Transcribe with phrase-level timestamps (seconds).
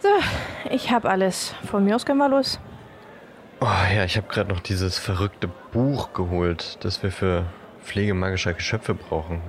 [0.00, 0.08] So,
[0.70, 1.54] ich habe alles.
[1.70, 2.58] Von mir aus können wir los.
[3.60, 7.44] Oh ja, ich habe gerade noch dieses verrückte Buch geholt, das wir für
[7.84, 9.42] Pflege magischer Geschöpfe brauchen.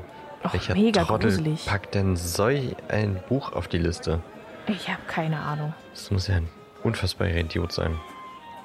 [0.44, 1.66] Och, Welcher mega Trottel gruselig.
[1.66, 4.20] packt denn solch ein Buch auf die Liste?
[4.68, 5.74] Ich habe keine Ahnung.
[5.94, 6.50] Das muss ja ein
[6.84, 7.98] unfassbarer Idiot sein.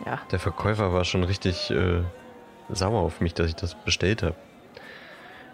[0.04, 0.18] Ja.
[0.32, 2.02] Der Verkäufer war schon richtig äh,
[2.68, 4.34] sauer auf mich, dass ich das bestellt habe.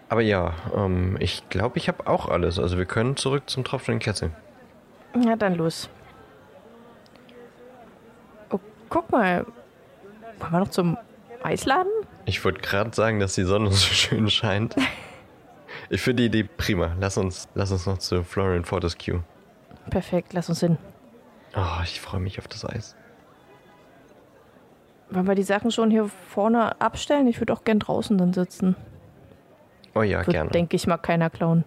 [0.09, 2.59] Aber ja, ähm, ich glaube, ich habe auch alles.
[2.59, 4.31] Also wir können zurück zum tropfenden Kessel.
[5.15, 5.91] Na dann los.
[8.93, 9.47] Guck mal.
[10.39, 10.99] Wollen wir noch zum
[11.43, 11.91] Eisladen?
[12.27, 14.77] Ich wollte gerade sagen, dass die Sonne so schön scheint.
[15.89, 16.95] Ich finde die Idee prima.
[17.01, 19.25] Lass uns, lass uns noch zu Florian Fortescue.
[19.89, 20.77] Perfekt, lass uns hin.
[21.57, 22.95] Oh, ich freue mich auf das Eis.
[25.11, 27.27] Wollen wir die Sachen schon hier vorne abstellen?
[27.29, 28.77] Ich würde auch gern draußen dann sitzen.
[29.95, 30.49] Oh ja, gerne.
[30.49, 31.65] Wird, denke ich mal, keiner klauen.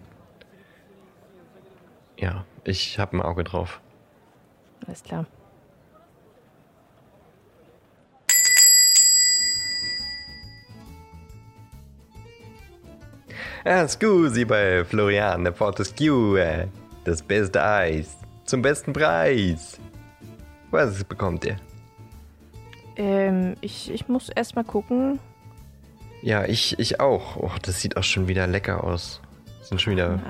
[2.18, 3.80] Ja, ich habe ein Auge drauf.
[4.86, 5.26] Alles klar.
[13.68, 16.38] Ah, scusi bei Florian Fortescue.
[16.38, 16.68] äh,
[17.04, 18.16] Das beste Eis.
[18.44, 19.80] Zum besten Preis.
[20.70, 21.56] Was bekommt ihr?
[22.96, 25.18] Ähm, ich, ich muss erst mal gucken.
[26.22, 27.36] Ja, ich, ich auch.
[27.36, 29.20] Oh, das sieht auch schon wieder lecker aus.
[29.60, 30.20] Es sind schon wieder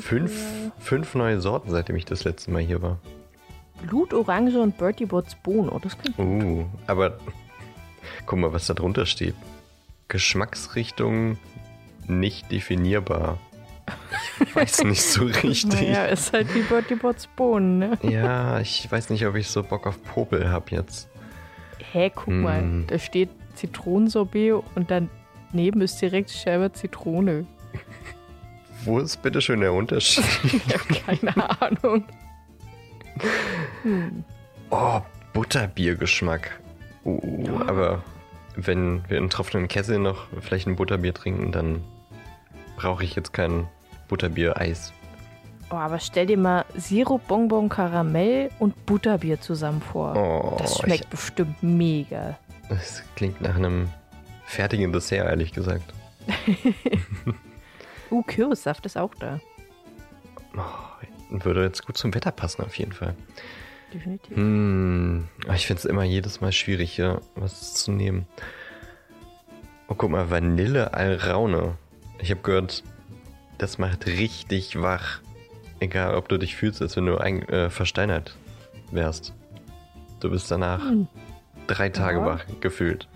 [0.00, 0.32] fünf,
[0.78, 2.98] fünf neue Sorten, seitdem ich das letzte Mal hier war.
[3.82, 5.68] Blut, Orange und Bertie Bots Bohnen.
[5.68, 7.18] Oh, das klingt Uh, aber
[8.24, 9.34] guck mal, was da drunter steht.
[10.06, 11.38] Geschmacksrichtung
[12.08, 13.38] nicht definierbar.
[14.40, 15.66] Ich weiß nicht so richtig.
[15.66, 17.98] Naja, ist halt wie Bertie Bots Bohnen, ne?
[18.02, 21.08] Ja, ich weiß nicht, ob ich so Bock auf Popel hab jetzt.
[21.92, 22.62] Hä, guck mal.
[22.62, 22.86] Mm.
[22.86, 27.46] Da steht Zitronensorbet und daneben ist direkt Scheibe Zitrone.
[28.84, 30.24] Wo ist bitte schön der Unterschied?
[30.44, 32.04] Ich habe keine Ahnung.
[33.82, 34.24] Hm.
[34.70, 35.00] Oh,
[35.32, 36.58] Butterbiergeschmack.
[37.04, 38.02] Uh, aber
[38.56, 41.82] wenn wir in tropfenden Kessel noch vielleicht ein Butterbier trinken, dann
[42.76, 43.66] brauche ich jetzt kein
[44.08, 44.92] Butterbier-Eis.
[45.70, 50.14] Oh, aber stell dir mal Sirup, Bonbon, Karamell und Butterbier zusammen vor.
[50.16, 52.38] Oh, das schmeckt bestimmt mega.
[52.68, 53.88] Das klingt nach einem
[54.44, 55.92] fertigen Dessert, ehrlich gesagt.
[58.10, 59.40] Uh, Kürbissaft ist auch da.
[60.56, 63.14] Oh, würde jetzt gut zum Wetter passen, auf jeden Fall.
[63.92, 64.36] Definitiv.
[64.36, 68.26] Hm, aber ich finde es immer jedes Mal schwierig, hier was zu nehmen.
[69.88, 71.76] Oh, guck mal, Vanille Alraune.
[72.24, 72.82] Ich habe gehört,
[73.58, 75.20] das macht richtig wach.
[75.78, 78.34] Egal, ob du dich fühlst, als wenn du ein, äh, versteinert
[78.90, 79.34] wärst.
[80.20, 81.06] Du bist danach Hm.
[81.66, 82.24] drei Tage Ja.
[82.24, 83.08] wach gefühlt.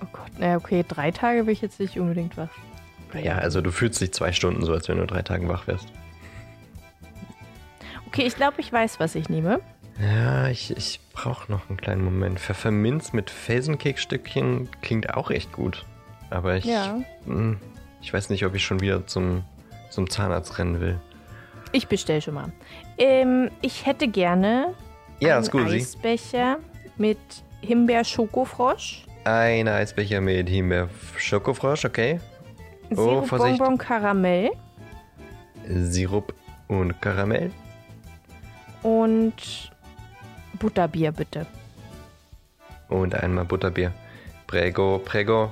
[0.00, 2.50] Oh Gott, naja, okay, drei Tage bin ich jetzt nicht unbedingt wach.
[3.20, 5.88] Ja, also du fühlst dich zwei Stunden so, als wenn du drei Tagen wach wärst.
[8.06, 9.58] Okay, ich glaube, ich weiß, was ich nehme.
[10.00, 12.38] Ja, ich, ich brauche noch einen kleinen Moment.
[12.38, 15.84] Pfefferminz mit Felsenkeksstückchen klingt auch echt gut.
[16.30, 17.00] Aber ich, Ja.
[17.24, 17.58] hm,
[18.02, 19.44] ich weiß nicht, ob ich schon wieder zum,
[19.90, 21.00] zum Zahnarzt rennen will.
[21.72, 22.52] Ich bestell schon mal.
[22.98, 24.74] Ähm, ich hätte gerne
[25.20, 25.66] Ja, einen.
[25.66, 26.58] Eisbecher
[26.96, 27.18] mit
[27.62, 32.20] Himbeer-Schokofrosch, Ein Eisbecher mit Himbeer Schokofrosch, okay.
[32.90, 33.58] Oh, Sirup, Vorsicht.
[33.58, 34.50] Bonbon, Karamell
[35.68, 36.32] Sirup
[36.68, 37.50] und Karamell.
[38.82, 39.72] und
[40.60, 41.46] Butterbier, bitte.
[42.88, 43.92] Und einmal Butterbier.
[44.46, 45.50] Prego, prego.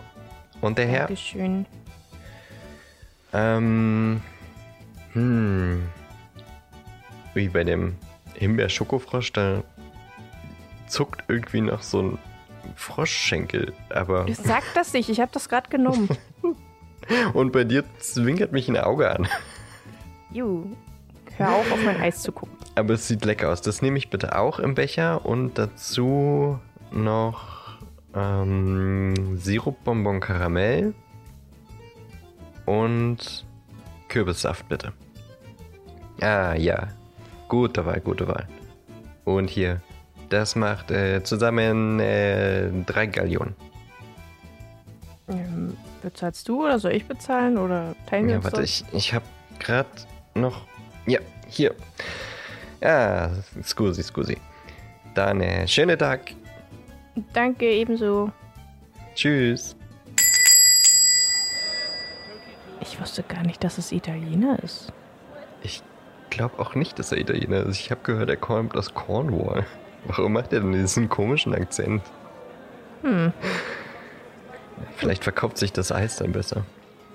[0.60, 0.98] Und der Herr?
[1.08, 1.66] Dankeschön.
[3.34, 4.22] Ähm.
[5.12, 5.82] Hm.
[7.34, 7.96] Wie bei dem
[8.34, 9.62] Himbeer-Schokofrosch, da
[10.86, 12.18] zuckt irgendwie noch so ein
[12.76, 13.72] Froschschenkel.
[13.90, 14.26] Aber.
[14.32, 16.08] Sag das nicht, ich habe das gerade genommen.
[17.34, 19.28] Und bei dir zwinkert mich ein Auge an.
[20.32, 20.64] Juhu.
[21.36, 22.56] Hör auf, auf mein Eis zu gucken.
[22.76, 23.60] Aber es sieht lecker aus.
[23.60, 26.60] Das nehme ich bitte auch im Becher und dazu
[26.92, 27.78] noch
[28.14, 30.94] ähm, Sirupbonbon Karamell
[32.66, 33.44] und
[34.08, 34.92] Kürbissaft bitte.
[36.20, 36.88] Ah ja,
[37.48, 38.46] gute Wahl, gute Wahl.
[39.24, 39.80] Und hier,
[40.28, 43.54] das macht äh, zusammen äh, drei Gallionen.
[45.28, 49.14] Ähm, bezahlst du oder soll ich bezahlen oder teilen wir Ja, uns warte, ich, ich
[49.14, 49.24] habe
[49.58, 49.88] gerade
[50.34, 50.66] noch.
[51.06, 51.74] Ja, hier.
[52.82, 53.30] Ja,
[53.62, 54.36] scusi, scusi.
[55.14, 56.34] Dann äh, schönen Tag.
[57.32, 58.30] Danke, ebenso.
[59.14, 59.76] Tschüss.
[62.94, 64.92] Ich wusste gar nicht, dass es Italiener ist.
[65.62, 65.82] Ich
[66.30, 67.80] glaube auch nicht, dass er Italiener ist.
[67.80, 69.66] Ich habe gehört, er kommt aus Cornwall.
[70.04, 72.02] Warum macht er denn diesen komischen Akzent?
[73.02, 73.32] Hm,
[74.96, 76.64] Vielleicht verkauft sich das Eis dann besser.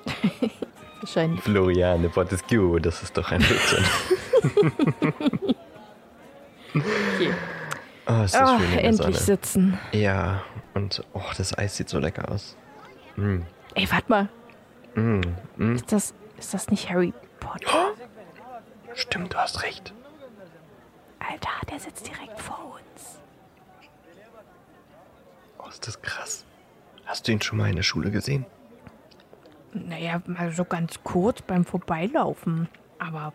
[0.99, 1.41] wahrscheinlich.
[1.43, 3.85] Floriane Fortescue, das ist doch ein Blödsinn.
[6.75, 7.33] Okay.
[8.07, 9.13] Oh, ist das Oh, schön endlich Sonne.
[9.17, 9.79] sitzen.
[9.91, 10.43] Ja,
[10.73, 12.55] und oh, das Eis sieht so lecker aus.
[13.15, 13.39] Mm,
[13.75, 14.29] Ey, warte mal.
[14.99, 15.21] Mm,
[15.57, 15.75] mm.
[15.75, 17.93] Ist das, ist das nicht Harry Potter?
[18.93, 19.93] Stimmt, du hast recht.
[21.19, 23.19] Alter, der sitzt direkt vor uns.
[25.59, 26.45] Oh, ist das krass.
[27.05, 28.45] Hast du ihn schon mal in der Schule gesehen?
[29.73, 32.67] Naja, mal so ganz kurz beim Vorbeilaufen.
[32.97, 33.33] Aber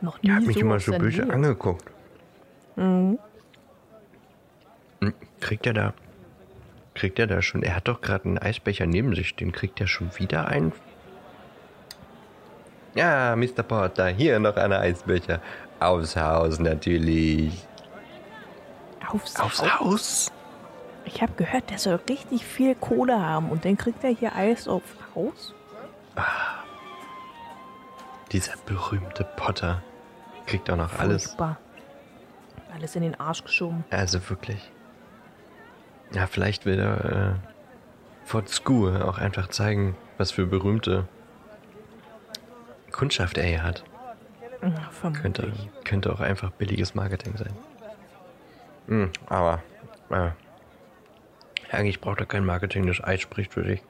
[0.00, 1.90] noch nie Er hat mich so immer so böse angeguckt.
[2.76, 3.18] Mhm.
[5.00, 5.94] Hm, Kriegt er da.
[7.00, 7.62] Kriegt er da schon.
[7.62, 9.34] Er hat doch gerade einen Eisbecher neben sich.
[9.34, 10.70] Den kriegt er schon wieder ein.
[12.94, 13.62] Ja, Mr.
[13.62, 15.40] Potter, hier noch ein Eisbecher.
[15.78, 17.66] Aufs Haus natürlich.
[19.08, 19.80] Aufs, Aufs Haus.
[19.80, 20.32] Haus?
[21.06, 24.68] Ich habe gehört, der soll richtig viel Kohle haben und dann kriegt er hier Eis
[24.68, 25.54] aufs Haus.
[28.30, 29.82] Dieser berühmte Potter.
[30.44, 31.28] Kriegt auch noch alles.
[31.28, 31.56] Furchtbar.
[32.74, 33.84] Alles in den Arsch geschoben.
[33.88, 34.70] Also wirklich.
[36.12, 41.06] Ja, vielleicht will er äh, vor School auch einfach zeigen, was für berühmte
[42.90, 43.84] Kundschaft er hier hat.
[44.62, 45.10] Ja.
[45.12, 45.52] Könnte,
[45.84, 47.52] könnte auch einfach billiges Marketing sein.
[48.88, 49.62] Hm, aber
[50.10, 50.30] äh,
[51.70, 53.82] eigentlich braucht er kein Marketing, das Eis spricht für sich.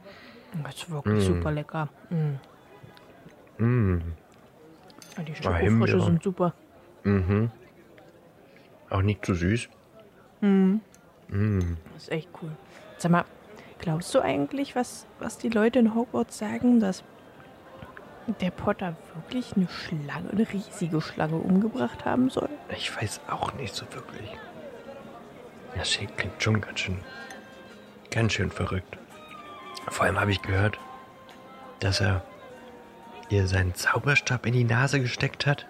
[0.62, 1.88] Das ist wirklich super lecker.
[2.11, 3.64] Mm.
[3.64, 4.02] Mm,
[5.26, 5.58] Die Ah.
[5.58, 6.55] Schokofrösche sind super.
[7.05, 7.50] mhm.
[8.90, 9.69] Auch nicht zu süß.
[11.31, 12.50] Das ist echt cool.
[12.99, 13.25] Sag mal,
[13.79, 17.05] glaubst du eigentlich, was, was die Leute in Hogwarts sagen, dass
[18.41, 22.49] der Potter wirklich eine Schlange, eine riesige Schlange umgebracht haben soll?
[22.77, 24.31] Ich weiß auch nicht so wirklich.
[25.77, 26.99] Das klingt schon ganz schön,
[28.11, 28.99] ganz schön verrückt.
[29.88, 30.79] Vor allem habe ich gehört,
[31.79, 32.25] dass er
[33.29, 35.65] ihr seinen Zauberstab in die Nase gesteckt hat.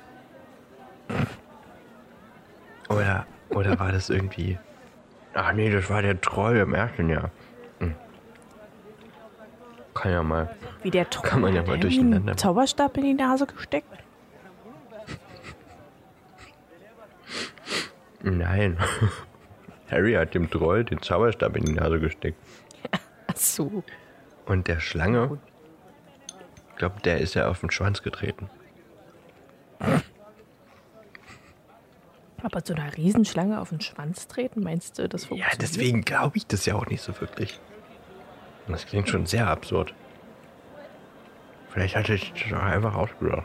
[2.88, 4.58] Oder, oder war das irgendwie...
[5.34, 7.30] Ach nee, das war der Troll im ersten Jahr.
[7.78, 7.94] Hm.
[9.94, 10.54] Kann ja mal.
[10.82, 13.86] Wie der Troll Kann man ja mal durcheinander- Zauberstab in die Nase gesteckt?
[18.22, 18.76] Nein.
[19.90, 22.38] Harry hat dem Troll den Zauberstab in die Nase gesteckt.
[23.26, 23.82] Ach so.
[24.46, 25.38] Und der Schlange,
[26.70, 28.48] ich glaube, der ist ja auf den Schwanz getreten.
[32.50, 35.62] Aber so einer Riesenschlange auf den Schwanz treten, meinst du, das Ja, funktioniert?
[35.62, 37.60] deswegen glaube ich das ja auch nicht so wirklich.
[38.66, 39.94] Das klingt schon sehr absurd.
[41.70, 43.44] Vielleicht hatte ich das auch einfach ausgedacht.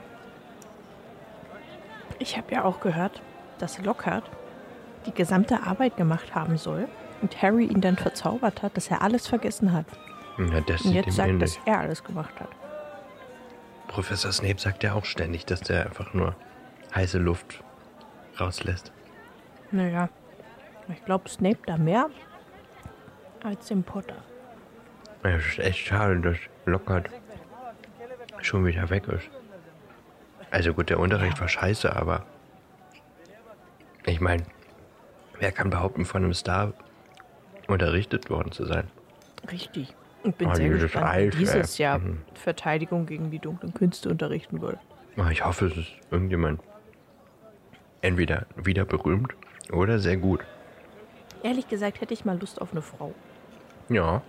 [2.19, 3.21] Ich habe ja auch gehört,
[3.59, 4.23] dass Lockhart
[5.05, 6.87] die gesamte Arbeit gemacht haben soll
[7.21, 9.85] und Harry ihn dann verzaubert hat, dass er alles vergessen hat.
[10.37, 11.55] Ja, das Und jetzt sagt, ähnlich.
[11.55, 12.49] dass er alles gemacht hat.
[13.87, 16.35] Professor Snape sagt ja auch ständig, dass der einfach nur
[16.95, 17.63] heiße Luft
[18.39, 18.91] rauslässt.
[19.71, 20.09] Naja,
[20.89, 22.09] ich glaube Snape da mehr
[23.43, 24.15] als dem Potter.
[25.23, 27.09] Ja, Es ist echt schade, dass Lockhart
[28.41, 29.29] schon wieder weg ist.
[30.51, 32.25] Also gut, der Unterricht war scheiße, aber
[34.05, 34.43] ich meine,
[35.39, 36.73] wer kann behaupten, von einem Star
[37.67, 38.87] unterrichtet worden zu sein?
[39.51, 39.93] Richtig.
[40.23, 41.83] Und bin Oh, sehr gespannt, wie dieses ey.
[41.83, 42.21] Jahr Mhm.
[42.35, 44.77] Verteidigung gegen die dunklen Künste unterrichten wird.
[45.17, 46.61] Ah, Ich hoffe, es ist irgendjemand
[48.01, 49.33] entweder wieder berühmt
[49.71, 50.41] oder sehr gut.
[51.43, 53.13] Ehrlich gesagt hätte ich mal Lust auf eine Frau.
[53.89, 54.21] Ja.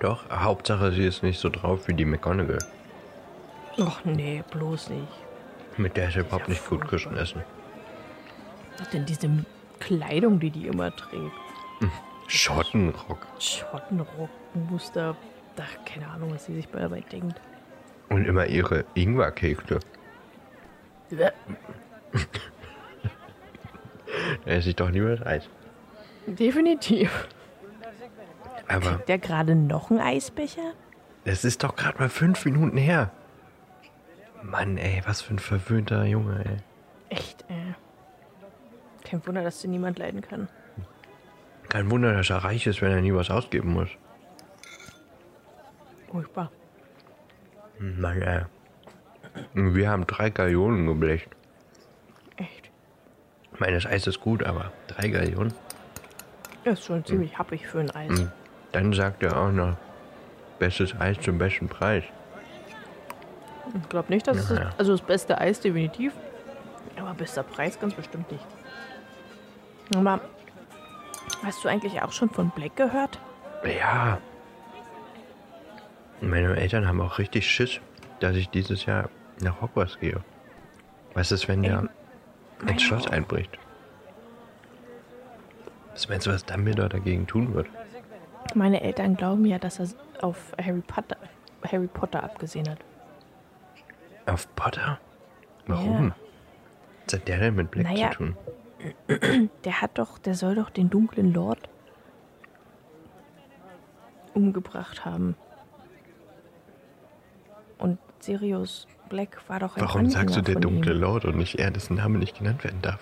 [0.00, 2.58] Doch, Hauptsache, sie ist nicht so drauf wie die McGonagall.
[3.78, 5.08] Och nee, bloß nicht.
[5.76, 7.42] Mit der ist überhaupt Ja, nicht gut essen.
[8.78, 9.28] Was denn diese
[9.80, 11.32] Kleidung, die die immer trägt?
[12.26, 13.26] Schottenrock.
[13.38, 15.16] Schottenrockmuster.
[15.58, 17.40] Ach, keine Ahnung, was sie sich bei dabei denkt.
[18.08, 19.80] Und immer ihre Ingwerkekse.
[24.46, 25.48] Esse ich doch das Eis.
[26.26, 27.28] Definitiv.
[28.68, 30.72] Aber Der gerade noch ein Eisbecher?
[31.24, 33.10] es ist doch gerade mal fünf Minuten her.
[34.42, 36.56] Mann, ey, was für ein verwöhnter Junge, ey.
[37.16, 37.74] Echt, ey.
[39.04, 40.48] Kein Wunder, dass den niemand leiden kann.
[41.68, 43.88] Kein Wunder, dass er reich ist, wenn er nie was ausgeben muss.
[46.10, 46.50] Furchtbar.
[47.78, 48.42] Mann, ey.
[49.54, 51.28] Wir haben drei Gallionen geblecht.
[53.54, 55.54] Ich meine, das Eis ist gut, aber drei Gallionen?
[56.64, 58.10] Das ist schon ziemlich happig für ein Eis.
[58.10, 58.32] Und
[58.72, 59.76] dann sagt er auch noch,
[60.58, 62.04] bestes Eis zum besten Preis.
[63.82, 64.64] Ich glaube nicht, dass es Naja.
[64.64, 66.12] das, also das beste Eis definitiv.
[66.98, 68.44] Aber bester Preis ganz bestimmt nicht.
[69.94, 70.20] Aber
[71.44, 73.18] hast du eigentlich auch schon von Black gehört?
[73.64, 74.18] Ja.
[76.20, 77.80] Meine Eltern haben auch richtig Schiss,
[78.20, 80.20] dass ich dieses Jahr nach Hogwarts gehe.
[81.14, 81.88] Was ist, wenn der
[82.68, 83.58] ins Schloss einbricht.
[85.92, 87.68] Was meinst du, was Dumbledore dagegen tun wird?
[88.54, 89.88] Meine Eltern glauben ja, dass er
[90.22, 91.16] auf Harry Potter,
[91.70, 92.78] Harry Potter abgesehen hat.
[94.26, 94.98] Auf Potter?
[95.66, 96.08] Warum?
[96.08, 96.16] Ja.
[97.06, 98.10] Was hat der denn mit Black Naja.
[98.10, 98.36] zu tun?
[99.64, 101.58] Der hat doch, der soll doch den dunklen Lord
[104.34, 105.36] umgebracht haben.
[107.84, 111.00] Und Sirius Black war doch ein Warum sagst du Anhänger der dunkle ihm.
[111.00, 113.00] Lord und nicht er, dessen Name nicht genannt werden darf?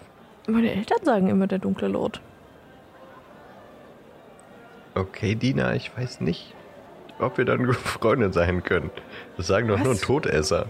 [0.48, 2.20] Meine Eltern sagen immer der dunkle Lord.
[4.96, 6.52] Okay, Dina, ich weiß nicht,
[7.20, 8.90] ob wir dann Freunde sein können.
[9.36, 10.00] Das sagen doch nur Was?
[10.00, 10.66] Todesser.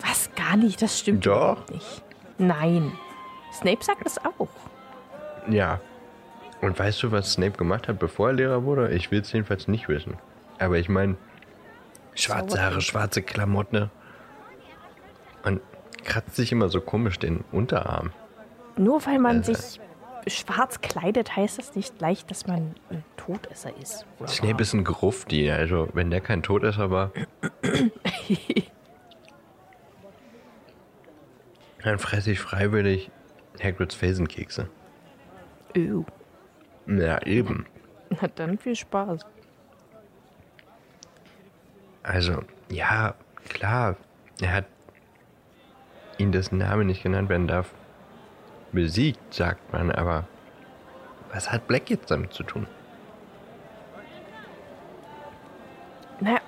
[0.00, 0.28] Was?
[0.34, 1.68] Gar nicht, das stimmt Doch.
[1.68, 2.02] nicht.
[2.38, 2.90] Nein.
[3.52, 4.48] Snape sagt das auch.
[5.48, 5.80] Ja.
[6.60, 8.92] Und weißt du, was Snape gemacht hat, bevor er Lehrer wurde?
[8.92, 10.16] Ich will es jedenfalls nicht wissen.
[10.58, 11.16] Aber ich meine,
[12.14, 13.90] schwarze Haare, schwarze Klamotten.
[15.44, 15.60] Und
[16.04, 18.12] kratzt sich immer so komisch den Unterarm.
[18.76, 19.80] Nur weil man Also- sich
[20.28, 24.06] schwarz kleidet, heißt das nicht gleich, dass man ein Todesser ist.
[24.28, 27.10] Snape ist ein Grufti, also wenn der kein Todesser war,
[31.82, 33.10] dann fresse ich freiwillig
[33.62, 34.68] Hagrids Felsenkekse.
[35.76, 36.02] Öh.
[36.86, 37.66] Ja, eben.
[38.10, 39.26] Na dann viel Spaß.
[42.02, 43.14] Also, ja,
[43.48, 43.96] klar,
[44.40, 44.64] er hat
[46.18, 47.72] ihn dessen Name nicht genannt werden darf,
[48.72, 50.26] besiegt, sagt man, aber
[51.32, 52.66] was hat Black jetzt damit zu tun?
[56.20, 56.38] Na,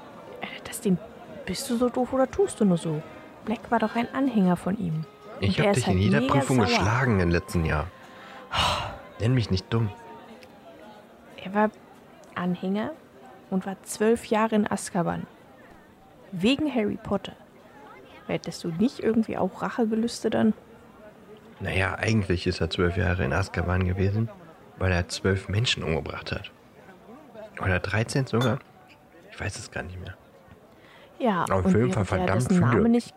[0.65, 0.99] das Ding,
[1.47, 3.03] bist du so doof oder tust du nur so?
[3.45, 5.05] Black war doch ein Anhänger von ihm.
[5.41, 6.67] Ich Und habe dich halt in jeder mega Prüfung sauer.
[6.67, 7.89] geschlagen im letzten Jahr.
[9.21, 9.91] Nenn mich nicht dumm.
[11.37, 11.71] Er war
[12.35, 12.93] Anhänger
[13.51, 15.27] und war zwölf Jahre in Azkaban.
[16.37, 17.33] Wegen Harry Potter.
[18.27, 20.53] Hättest du nicht irgendwie auch Rachegelüste dann?
[21.61, 24.29] Naja, eigentlich ist er zwölf Jahre in Azkaban gewesen,
[24.79, 26.51] weil er zwölf Menschen umgebracht hat.
[27.63, 28.59] Oder 13 sogar?
[29.31, 30.17] Ich weiß es gar nicht mehr.
[31.21, 33.15] Ja, Auf jeden Fall verdammt dessen Name nicht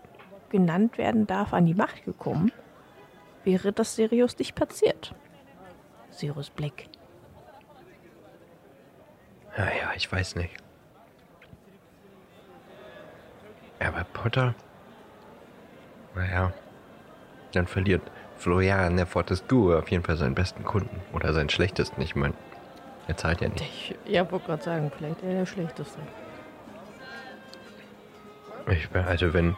[0.49, 2.51] genannt werden darf, an die Macht gekommen,
[3.43, 5.15] wäre das Sirius nicht passiert.
[6.11, 6.85] Sirius Black.
[9.57, 10.55] Naja, ich weiß nicht.
[13.79, 14.55] Aber Potter?
[16.15, 16.51] Naja,
[17.53, 18.01] dann verliert
[18.37, 21.01] Florian der Fortescue auf jeden Fall seinen besten Kunden.
[21.13, 22.33] Oder seinen schlechtesten, ich meine.
[23.07, 23.61] Er zahlt ja nicht.
[23.61, 25.99] Ich, ja, wollte gerade sagen, vielleicht eher der schlechteste.
[28.69, 29.55] Ich, also wenn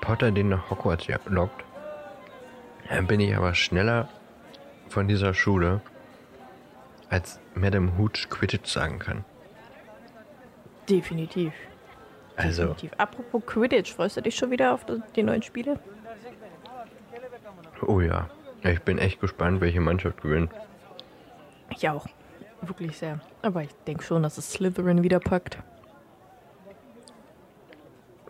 [0.00, 1.64] Potter den nach Hogwarts lockt,
[2.88, 4.08] dann bin ich aber schneller
[4.88, 5.80] von dieser Schule,
[7.08, 9.24] als Madame Hooch Quidditch sagen kann.
[10.88, 11.52] Definitiv.
[12.36, 12.92] Also, Definitiv.
[12.98, 15.78] Apropos Quidditch, freust du dich schon wieder auf die- neuen Spiele?
[17.86, 18.28] oh ja.
[18.62, 20.52] Ich bin echt gespannt, welche Mannschaft gewinnt.
[21.70, 22.06] Ich auch.
[22.60, 23.18] Wirklich sehr.
[23.42, 25.58] Aber ich denke schon, dass es Slytherin wieder packt.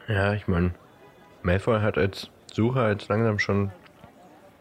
[0.09, 0.73] Ja, ich meine,
[1.43, 3.71] Malfoy hat als Sucher jetzt langsam schon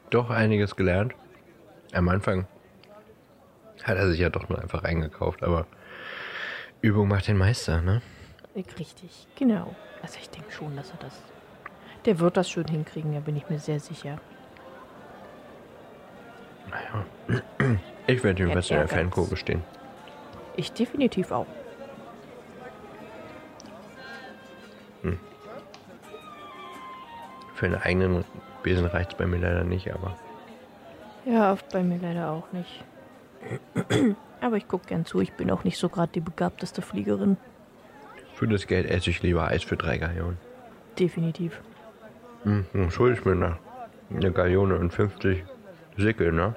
[0.10, 1.14] doch einiges gelernt.
[1.94, 2.48] Am Anfang
[3.84, 5.66] hat er sich ja doch nur einfach eingekauft, aber
[6.82, 8.02] Übung macht den Meister, ne?
[8.56, 9.76] Richtig, genau.
[10.02, 11.22] Also ich denke schon, dass er das.
[12.06, 14.20] Der wird das schon hinkriegen, da bin ich mir sehr sicher.
[16.70, 17.06] Naja.
[18.08, 18.88] Ich werde Er jedenfalls hat in der.
[18.88, 19.64] Fankurve stehen.
[20.56, 21.48] Ich definitiv auch.
[27.56, 28.26] Für einen eigenen
[28.64, 30.16] Besen reicht es bei mir leider nicht, aber
[31.26, 32.84] Ja, bei mir leider auch nicht.
[34.42, 37.38] Aber ich gucke gern zu, ich bin auch nicht so gerade die begabteste Fliegerin.
[38.42, 40.40] Für das Geld esse ich lieber Eis für drei Gallionen.
[40.98, 41.62] Definitiv.
[42.42, 43.58] Hm, dann schuld ich mir nach
[44.10, 45.44] eine Gallione und 50
[45.96, 46.56] Sickel, ne?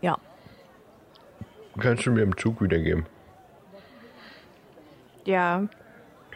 [0.00, 0.16] Ja,
[1.80, 3.04] Kannst du mir im Zug wiedergeben?
[5.24, 5.66] ja,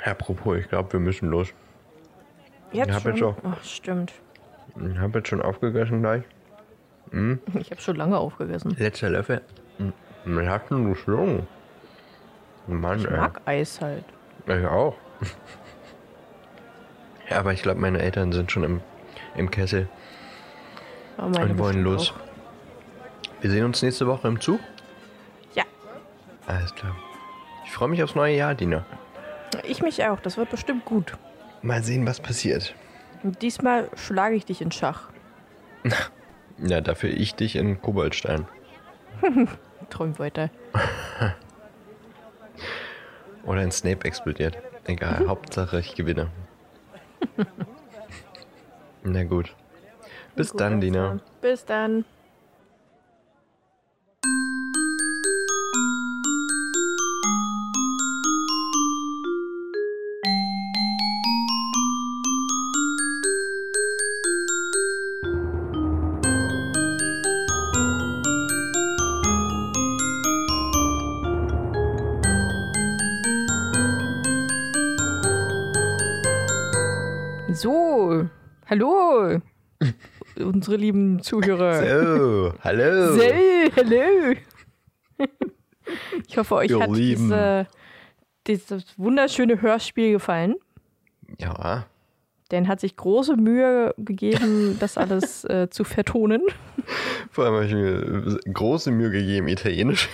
[0.04, 1.54] Apropos, ich glaube, wir müssen los.
[2.72, 3.12] jetzt hab schon.
[3.12, 4.12] jetzt auch- Ach, stimmt.
[4.92, 6.24] Ich habe jetzt schon aufgegessen gleich.
[7.60, 8.74] Ich habe schon lange aufgegessen.
[8.78, 9.42] Letzter Löffel.
[9.78, 9.92] Hm,
[10.24, 11.46] Wir hatten geschlungen.
[12.74, 13.16] Mann, Ich ey.
[13.16, 14.04] mag Eis halt.
[14.46, 14.96] Ich auch.
[17.30, 18.80] ja, aber ich glaube, meine Eltern sind schon im,
[19.36, 19.88] im Kessel
[21.16, 22.12] meine und wollen los.
[22.12, 23.42] auch.
[23.42, 24.60] Wir sehen uns nächste Woche im Zug.
[25.54, 25.64] Ja,
[26.46, 26.94] Alles klar.
[27.64, 28.84] Ich freue mich aufs neue Jahr, Dina.
[29.64, 30.20] ich mich auch.
[30.20, 31.16] Das wird bestimmt gut.
[31.62, 32.74] Mal sehen, was passiert.
[33.22, 35.08] Und diesmal schlage ich dich in Schach.
[36.62, 38.46] Ja, dafür ich dich in Koboldstein.
[39.88, 40.50] Träum weiter.
[43.44, 44.58] Oder in Snape explodiert.
[44.84, 46.28] Egal, Hauptsache ich gewinne.
[49.02, 49.54] Na gut.
[50.36, 51.20] Bis Gut, dann, Dina.
[51.40, 52.04] Bis dann.
[80.60, 81.80] Unsere lieben Zuhörer.
[81.80, 83.14] So, hallo.
[83.14, 83.22] So,
[83.76, 84.34] hallo.
[86.28, 87.66] Ich hoffe, euch Ihr hat diese,
[88.46, 90.56] dieses wunderschöne Hörspiel gefallen.
[91.38, 91.86] Ja,
[92.50, 96.42] Dan hat sich große Mühe gegeben, das alles äh, zu vertonen.
[97.30, 100.10] vor allem habe ich mir große Mühe gegeben, Italienisch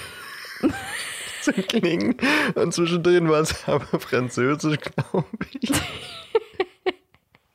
[1.43, 2.19] zu klingen.
[2.55, 5.26] Und zwischendrin war es aber Französisch, glaube
[5.61, 5.73] ich.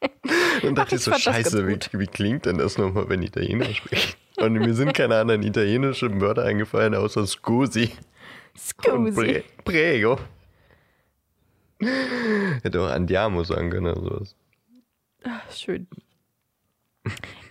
[0.63, 4.17] Und dachte ich ich so, scheiße, wie, wie klingt denn das nochmal, wenn Italiener spricht?
[4.38, 7.91] Und mir sind keine anderen italienischen Wörter eingefallen, außer Scusi
[8.58, 9.12] Scusi.
[9.13, 10.20] Pre Prego.
[12.62, 14.36] Hätte auch Andiamo sagen können oder sowas.
[15.55, 15.88] Schön.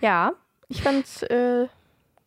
[0.00, 0.32] Ja,
[0.68, 1.66] ich fand's äh,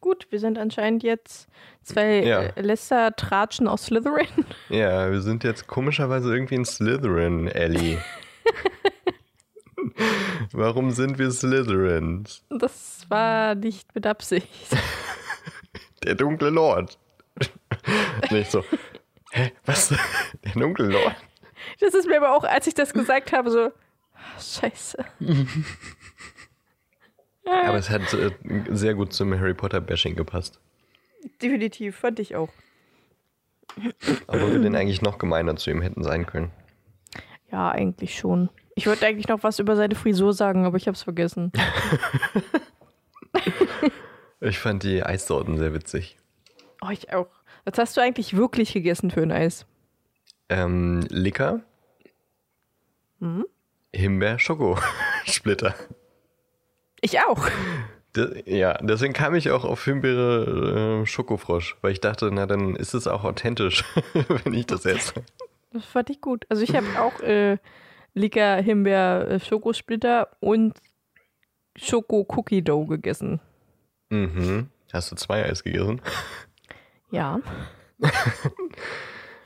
[0.02, 0.28] gut.
[0.30, 1.48] Wir sind anscheinend jetzt
[1.84, 2.42] zwei Ja.
[2.44, 4.28] äh, Läster-Tratschen aus Slytherin.
[4.70, 7.98] Ja, wir sind jetzt komischerweise irgendwie in Slytherin, Ellie.
[10.52, 12.44] Warum sind wir Slytherins?
[12.50, 14.50] Das war nicht mit Absicht.
[16.04, 16.98] Der dunkle Lord.
[18.30, 18.64] Nicht so.
[19.32, 19.94] Hä, was?
[20.44, 21.16] Der dunkle Lord?
[21.80, 23.72] Das ist mir aber auch, als ich das gesagt habe, so,
[24.14, 24.98] ah, scheiße.
[27.46, 28.32] Aber es hat äh,
[28.70, 30.60] sehr gut zum Harry Potter Bashing gepasst.
[31.42, 32.50] Definitiv, fand ich auch.
[34.28, 36.52] Obwohl wir denn eigentlich noch gemeiner zu ihm hätten sein können.
[37.52, 38.50] Ja, eigentlich schon.
[38.76, 41.52] Ich wollte eigentlich noch was über seine Frisur sagen, aber ich hab's vergessen.
[44.40, 46.18] Ich fand die Eissorten sehr witzig.
[46.82, 47.28] Oh, ich auch.
[47.64, 49.66] Was hast du eigentlich wirklich gegessen für ein Eis?
[50.50, 51.62] Ähm, Licker.
[53.94, 54.78] Himbeer, Schoko,
[55.26, 55.74] Splitter.
[57.00, 57.48] Ich auch.
[58.18, 62.76] De- Ja, deswegen kam ich auch auf Himbeere äh, Schokofrosch, weil ich dachte, na dann
[62.76, 63.86] ist es auch authentisch,
[64.44, 65.24] wenn ich das esse.
[65.72, 66.46] Das fand ich gut.
[66.50, 67.58] Also ich habe auch äh,
[68.14, 70.80] Licker, Himbeer, äh, Schokosplitter und
[71.76, 73.40] Schoko-Cookie-Dough gegessen.
[74.10, 74.70] Mhm.
[74.92, 76.02] Hast du zwei Eis gegessen?
[77.12, 77.40] Ja.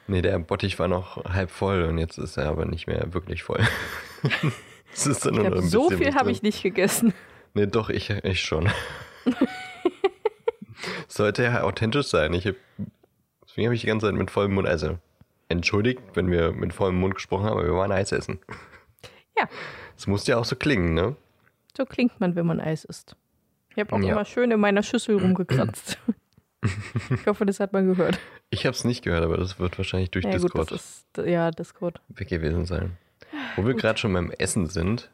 [0.10, 3.44] Nee, der Bottich war noch halb voll und jetzt ist er aber nicht mehr wirklich
[3.44, 3.60] voll.
[4.94, 7.14] Es ist dann Ich nur glaub, so viel habe ich nicht gegessen.
[7.54, 8.72] Nee, doch, ich, ich schon.
[11.10, 12.34] Sollte ja authentisch sein.
[12.34, 12.56] Ich hab,
[13.44, 14.98] deswegen habe ich die ganze Zeit mit vollem Mund, also
[15.50, 18.40] entschuldigt, wenn wir mit vollem Mund gesprochen haben, aber wir waren Eis essen.
[19.38, 19.48] Ja,
[19.96, 21.16] Es muss ja auch so klingen, ne?
[21.78, 23.16] so klingt man, wenn man Eis isst.
[23.72, 24.14] Ich habe auch Ja.
[24.14, 26.00] immer schön in meiner Schüssel rumgekratzt.
[26.64, 28.20] ich hoffe, das hat man gehört.
[28.50, 31.28] Ich habe es nicht gehört, aber das wird wahrscheinlich durch Ja, gut, Discord das ist,
[31.28, 32.02] ja, Discord.
[32.10, 32.98] weg gewesen sein.
[33.56, 35.12] Wo wir gerade schon beim Essen sind,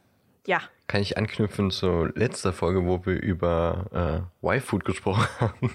[0.47, 5.71] Ja, kann ich anknüpfen zur letzter Folge, wo wir über äh, Y-Food gesprochen haben.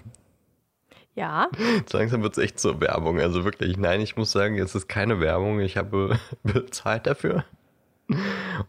[1.18, 1.48] Ja,
[1.86, 3.20] So langsam wird es echt zur Werbung.
[3.20, 5.60] Also wirklich, nein, ich muss sagen, es ist keine Werbung.
[5.60, 7.44] Ich habe bezahlt dafür.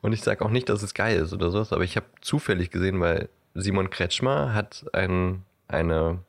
[0.01, 2.71] Und ich sage auch nicht, dass es geil ist oder sowas, aber ich habe zufällig
[2.71, 6.19] gesehen, weil Simon Kretschmer hat ein, eine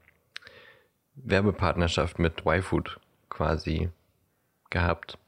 [1.17, 3.89] Werbepartnerschaft mit Y-Food quasi
[4.71, 5.19] gehabt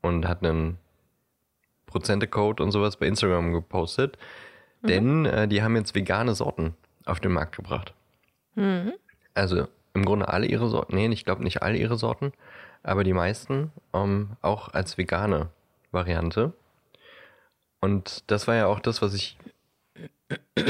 [0.00, 0.78] und hat einen
[1.86, 4.18] Prozentecode und sowas bei Instagram gepostet,
[4.82, 7.94] denn äh, die haben jetzt vegane Sorten auf den Markt gebracht.
[9.34, 12.32] Also im Grunde alle ihre Sorten, nee, ich glaube nicht alle ihre Sorten,
[12.82, 15.50] aber die meisten ähm, auch als vegane
[15.92, 16.52] Variante.
[17.80, 19.38] Und das war ja auch das, was ich,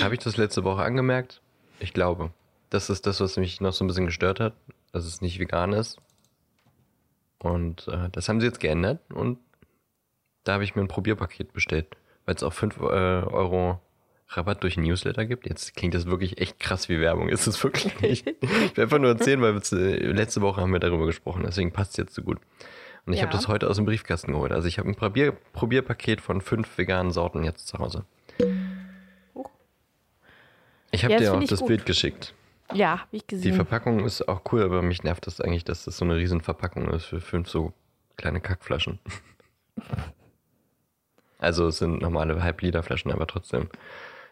[0.00, 1.40] habe ich das letzte Woche angemerkt?
[1.80, 2.30] Ich glaube.
[2.70, 4.54] Das ist das, was mich noch so ein bisschen gestört hat,
[4.92, 5.98] dass es nicht vegan ist.
[7.38, 9.38] Und äh, das haben sie jetzt geändert und
[10.44, 13.80] da habe ich mir ein Probierpaket bestellt, weil es auch 5 äh, Euro
[14.28, 15.46] Rabatt durch Newsletter gibt.
[15.48, 17.28] Jetzt klingt das wirklich echt krass wie Werbung.
[17.28, 18.26] Ist es wirklich nicht.
[18.26, 21.92] Ich will einfach nur erzählen, weil wir, letzte Woche haben wir darüber gesprochen, deswegen passt
[21.92, 22.38] es jetzt so gut.
[23.06, 23.26] Und ich Ja.
[23.26, 24.50] habe das heute aus dem Briefkasten geholt.
[24.52, 28.04] Also ich habe ein Probier Probierpaket von fünf veganen Sorten jetzt zu Hause.
[29.34, 29.50] Huch.
[30.90, 31.68] Ich habe Ja, dir auch das gut.
[31.68, 32.32] Bild geschickt.
[32.72, 33.54] ja, habe ich Die gesehen.
[33.54, 36.88] Verpackung ist auch cool, aber mich nervt das eigentlich, dass das so eine riesen Verpackung
[36.90, 37.74] ist für fünf so
[38.16, 38.98] kleine Kackflaschen.
[41.38, 43.68] Also es sind normale Halb-Liter-Flaschen, aber trotzdem,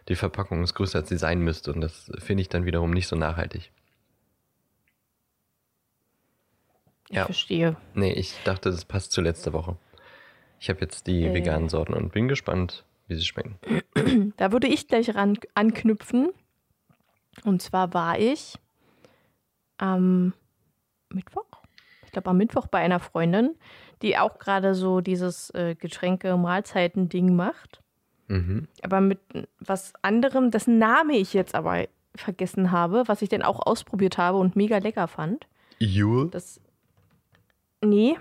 [0.08, 3.08] die Verpackung ist größer, als sie sein müsste und das finde ich dann wiederum nicht
[3.08, 3.70] so nachhaltig.
[7.08, 7.24] ich ja.
[7.26, 7.76] verstehe.
[7.94, 9.76] Nee, ich dachte, das passt zu letzter Woche.
[10.58, 11.34] Ich habe jetzt die Äh.
[11.34, 13.58] veganen Sorten und bin gespannt, wie sie schmecken.
[14.36, 16.30] Da würde ich gleich ran anknüpfen.
[17.44, 18.58] Und zwar war ich
[19.78, 20.32] am
[21.10, 21.46] Mittwoch,
[22.04, 23.54] ich glaube am Mittwoch bei einer Freundin,
[24.00, 27.82] die auch gerade so dieses äh, Getränke-Mahlzeiten-Ding macht.
[28.28, 28.68] Mhm.
[28.82, 29.20] Aber mit
[29.58, 34.38] was anderem, dessen Name ich jetzt aber vergessen habe, was ich dann auch ausprobiert habe
[34.38, 35.46] und mega lecker fand.
[35.78, 36.28] Jule?
[36.28, 36.60] Das.
[37.82, 38.16] Nee.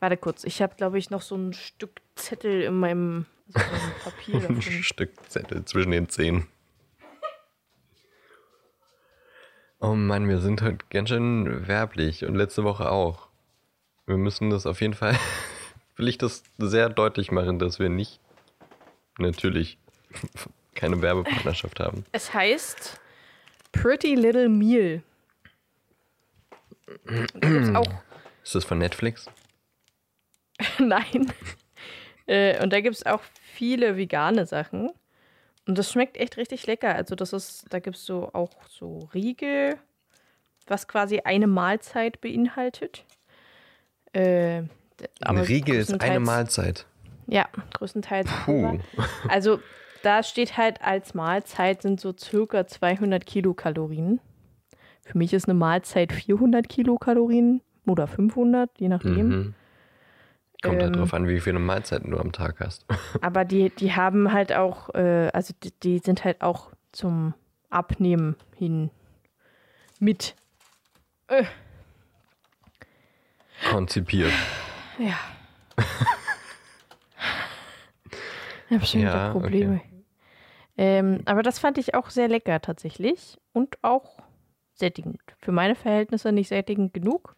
[0.00, 3.86] Warte kurz, ich habe, glaube ich, noch so ein Stück Zettel in meinem also so
[3.86, 4.62] ein Papier Ein.
[4.62, 6.46] Stück Zettel zwischen den Zehen.
[9.80, 13.28] Oh Mann, wir sind heute ganz schön werblich und letzte Woche auch.
[14.06, 15.16] Wir müssen das auf jeden Fall,
[16.02, 18.18] will ich das sehr deutlich machen, dass wir nicht
[19.18, 19.78] natürlich
[20.74, 22.04] keine Werbepartnerschaft haben.
[22.10, 23.00] Es heißt
[23.70, 25.04] Pretty Little Meal.
[27.34, 27.86] Da auch
[28.42, 29.30] Ist das von Netflix?
[30.80, 31.32] Nein.
[32.26, 33.22] äh, und da gibt es auch
[33.54, 34.90] viele vegane Sachen.
[35.68, 36.96] Und das schmeckt echt richtig lecker.
[36.96, 39.78] Also das ist, da gibt es so auch so Riegel,
[40.66, 43.04] was quasi eine Mahlzeit beinhaltet.
[44.12, 44.64] Äh,
[45.20, 46.86] Ein Riegel ist eine Mahlzeit.
[47.26, 48.28] Ja, größtenteils.
[48.44, 48.78] Puh.
[49.28, 49.60] Also
[50.02, 54.20] da steht halt als Mahlzeit sind so circa 200 Kilokalorien.
[55.04, 59.28] Für mich ist eine Mahlzeit 400 Kilokalorien oder 500, je nachdem.
[59.28, 59.54] Mhm.
[60.62, 62.86] Kommt halt Ähm, drauf an, wie viele Mahlzeiten du am Tag hast.
[63.20, 67.34] Aber die, die haben halt auch, äh, also die, die sind halt auch zum
[67.70, 68.90] Abnehmen hin
[69.98, 70.36] mit.
[71.28, 71.44] Äh,
[73.70, 74.32] Konzipiert.
[75.02, 75.18] Ja.
[78.68, 79.80] ich habe schon Ja, wieder Probleme.
[80.76, 84.18] Ähm, aber das fand ich auch sehr lecker tatsächlich und auch
[84.74, 85.20] sättigend.
[85.38, 87.36] Für meine Verhältnisse nicht sättigend genug.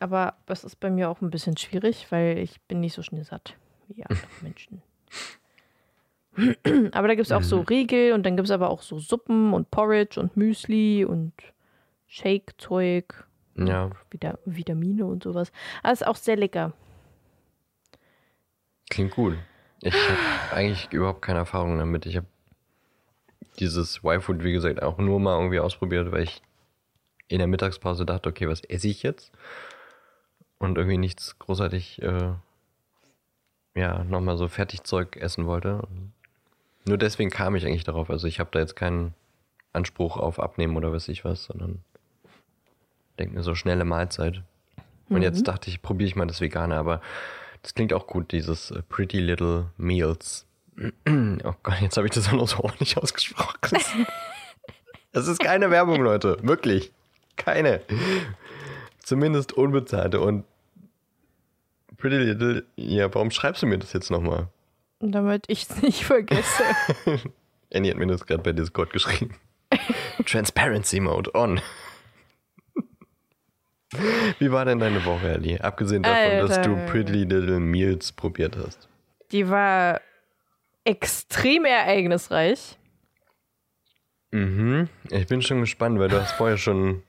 [0.00, 3.24] Aber das ist bei mir auch ein bisschen schwierig, weil ich bin nicht so schnell
[3.24, 3.56] satt
[3.88, 4.82] wie andere Menschen.
[6.92, 9.52] Aber da gibt es auch so Riegel und dann gibt es aber auch so Suppen
[9.52, 11.32] und Porridge und Müsli und
[12.06, 13.26] Shake-Zeug,
[13.66, 15.52] Ja, Vita Vitamine und sowas.
[15.82, 16.72] Aber ist auch sehr lecker.
[18.90, 19.36] klingt gut.
[19.80, 20.18] Ich habe
[20.54, 22.06] eigentlich überhaupt keine Erfahrung damit.
[22.06, 22.26] Ich habe
[23.58, 26.42] dieses Y-Food, wie gesagt, auch nur mal irgendwie ausprobiert, weil ich
[27.28, 29.32] in der Mittagspause dachte, okay, was esse ich jetzt?
[30.58, 32.32] Und irgendwie nichts großartig, äh,
[33.74, 35.86] ja, nochmal so Fertigzeug essen wollte.
[36.84, 38.10] Nur deswegen kam ich eigentlich darauf.
[38.10, 39.14] Also ich habe da jetzt keinen
[39.72, 41.84] Anspruch auf Abnehmen oder weiß ich was, sondern
[43.18, 44.42] denke mir so schnelle Mahlzeit.
[45.08, 47.00] Und jetzt dachte ich, probiere ich mal das Vegane, aber
[47.62, 50.46] das klingt auch gut, dieses äh, Pretty Little Meals.
[51.44, 53.78] Oh Gott, jetzt habe ich das auch noch so ordentlich ausgesprochen.
[55.12, 56.36] Das ist keine Werbung, Leute.
[56.42, 56.92] Wirklich.
[57.36, 57.80] Keine.
[59.02, 60.20] Zumindest unbezahlte.
[60.20, 60.44] Und
[61.96, 64.48] Pretty Little, ja, warum schreibst du mir das jetzt nochmal?
[65.00, 66.62] Damit ich es nicht vergesse.
[67.74, 69.34] Annie hat mir das gerade bei Discord geschrieben.
[70.26, 71.60] Transparency Mode on.
[74.38, 75.58] Wie war denn deine Woche, Ellie?
[75.62, 76.86] Abgesehen davon, dass du Alter.
[76.92, 78.88] Pretty Little Meals probiert hast.
[79.32, 80.00] Die war
[80.84, 82.78] extrem ereignisreich.
[84.30, 84.88] Mhm.
[85.10, 87.02] Ich bin schon gespannt, weil du hast vorher schon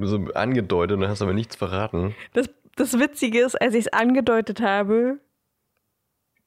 [0.00, 2.14] so angedeutet und hast aber nichts verraten.
[2.32, 5.18] Das, das Witzige ist, als ich es angedeutet habe,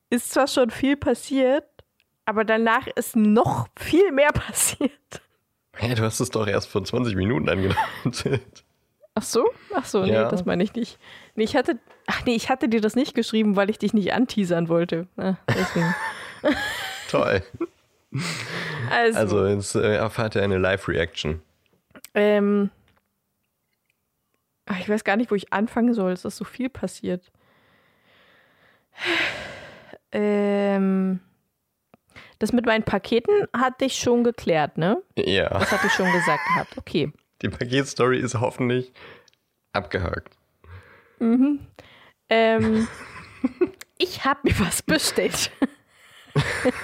[0.09, 1.65] ist zwar schon viel passiert,
[2.25, 5.21] aber danach ist noch viel mehr passiert.
[5.73, 8.65] Hey, du hast es doch erst vor 20 Minuten angedeutet.
[9.19, 9.45] Ach so?
[9.75, 10.29] Ach so, nee, Ja.
[10.29, 10.97] das meine ich nicht.
[11.35, 11.77] Nee, ich hatte,
[12.07, 15.07] ach nee, ich hatte dir das nicht geschrieben, weil ich dich nicht anteasern wollte.
[15.17, 15.93] Ah, deswegen.
[17.09, 17.43] Toll.
[18.89, 21.41] Also, Also, jetzt äh, erfahrt ihr eine Live-Reaction.
[22.13, 22.69] ähm,
[24.65, 26.13] ach, ich weiß gar nicht, wo ich anfangen soll.
[26.13, 27.29] Es ist so viel passiert.
[30.11, 31.19] Ähm,
[32.39, 35.01] das mit meinen Paketen hatte ich schon geklärt, ne?
[35.17, 36.77] Ja, Das hatte ich schon gesagt gehabt.
[36.77, 37.11] Okay.
[37.41, 38.91] Die Paketstory ist hoffentlich
[39.73, 40.35] abgehakt.
[42.29, 42.87] Ähm,
[43.97, 45.51] ich habe mir was bestellt.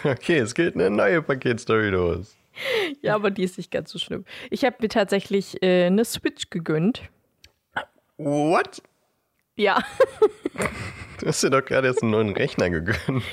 [0.04, 2.36] Okay, es geht eine neue Paketstory los.
[3.02, 4.26] ja, aber die ist nicht ganz so schlimm.
[4.50, 7.04] Ich habe mir tatsächlich äh, eine Switch gegönnt.
[8.18, 8.82] What?
[9.56, 9.82] Ja,
[11.20, 13.24] Du hast dir doch gerade erst einen neuen Rechner gegönnt.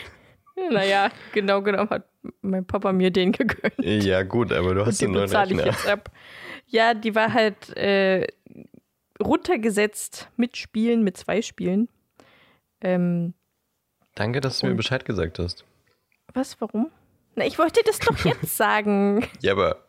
[0.71, 2.07] naja, genau genommen hat
[2.43, 3.75] mein Papa mir den gegönnt.
[3.79, 5.73] Ja, gut, aber du hast einen neuen bezahle ich Rechner.
[5.73, 6.11] jetzt ab.
[6.73, 8.27] Ja, die war halt äh,
[9.23, 11.89] runtergesetzt mit Spielen, mit zwei Spielen.
[12.81, 13.35] Ähm,
[14.15, 15.65] Danke, dass du mir Bescheid gesagt hast.
[16.35, 16.91] was, warum?
[17.35, 19.27] Na, ich wollte das doch jetzt sagen.
[19.41, 19.85] Ja, aber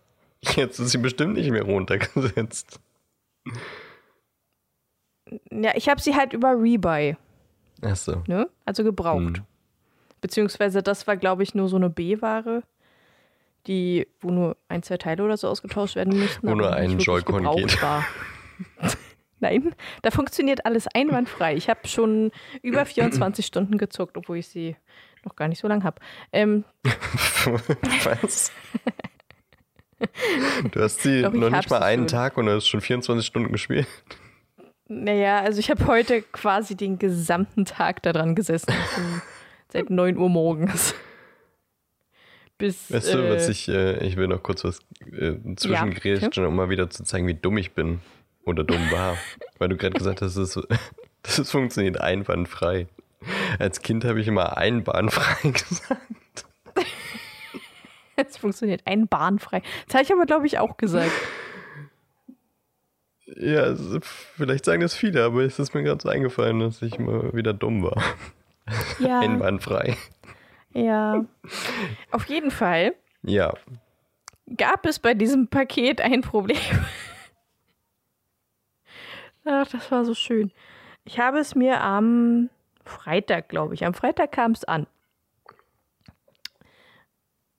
[0.56, 2.80] jetzt ist sie bestimmt nicht mehr runtergesetzt.
[5.52, 7.16] Ja, ich habe sie halt über Rebuy,
[7.82, 8.24] Achso.
[8.28, 8.50] ne?
[8.66, 9.38] Also gebraucht.
[9.38, 9.46] Hm.
[10.22, 12.64] Beziehungsweise das war, glaube ich, nur so eine B-Ware,
[13.68, 16.48] die, wo nur ein, zwei Teile oder so ausgetauscht werden mussten.
[16.48, 17.82] Wo nur ein Joy-Con geht.
[17.82, 18.06] War.
[19.40, 21.56] Nein, da funktioniert alles einwandfrei.
[21.56, 24.78] Ich habe schon über 24 Stunden gezockt, obwohl ich sie
[25.26, 26.00] noch gar nicht so lange habe.
[26.32, 26.64] Ähm,
[28.04, 28.52] Was?
[30.72, 32.20] Du hast sie Doch, noch nicht mal einen schon.
[32.20, 33.88] Tag und du hast schon 24 Stunden gespielt.
[34.88, 38.74] naja, also ich habe heute quasi den gesamten Tag daran gesessen.
[39.70, 40.94] Seit 9 Uhr morgens.
[42.64, 42.90] Bis.
[42.90, 44.80] Weißt du, was äh, ich, äh, ich will noch kurz was
[45.12, 48.00] äh, zwischengrätschen, um mal wieder zu zeigen, wie dumm ich bin.
[48.46, 49.18] Oder dumm war.
[49.58, 50.58] Weil du gerade gesagt hast, es,
[51.24, 52.88] das funktioniert einwandfrei.
[53.60, 56.46] Als Kind habe ich immer einbahnfrei gesagt.
[58.16, 59.62] Es funktioniert einbahnfrei.
[59.88, 61.12] Das habe ich aber, glaube ich, auch gesagt.
[63.26, 63.76] Ja,
[64.38, 67.52] vielleicht sagen das viele, aber es ist mir gerade so eingefallen, dass ich mal wieder
[67.52, 68.02] dumm war.
[69.00, 69.20] Ja.
[69.20, 69.98] Einwandfrei.
[70.74, 71.26] Ja.
[72.12, 73.54] Auf jeden Fall Ja.
[74.58, 76.58] gab es bei diesem Paket ein Problem.
[79.46, 80.52] Ach, das war so schön.
[81.06, 82.50] Ich habe es mir am
[82.86, 84.88] Freitag, glaube ich, am Freitag kam es an.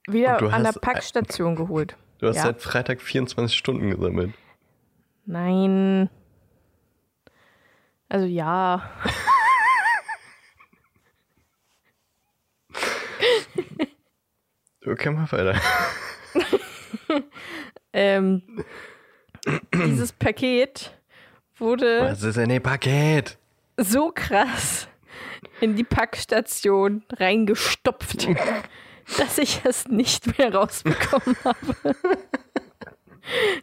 [0.07, 1.95] Wieder an der Packstation geholt.
[2.19, 2.43] Du hast Ja.
[2.43, 4.33] seit Freitag 24 Stunden gesammelt.
[5.25, 6.09] Nein.
[8.07, 8.89] Also ja.
[14.85, 15.59] Okay, mal weiter.
[17.97, 18.41] Ähm,
[19.73, 20.91] dieses Paket
[21.55, 23.37] wurde Was ist denn ein Paket?
[23.77, 24.89] so krass
[25.61, 28.27] in die Packstation reingestopft,
[29.17, 31.95] dass ich es nicht mehr rausbekommen habe.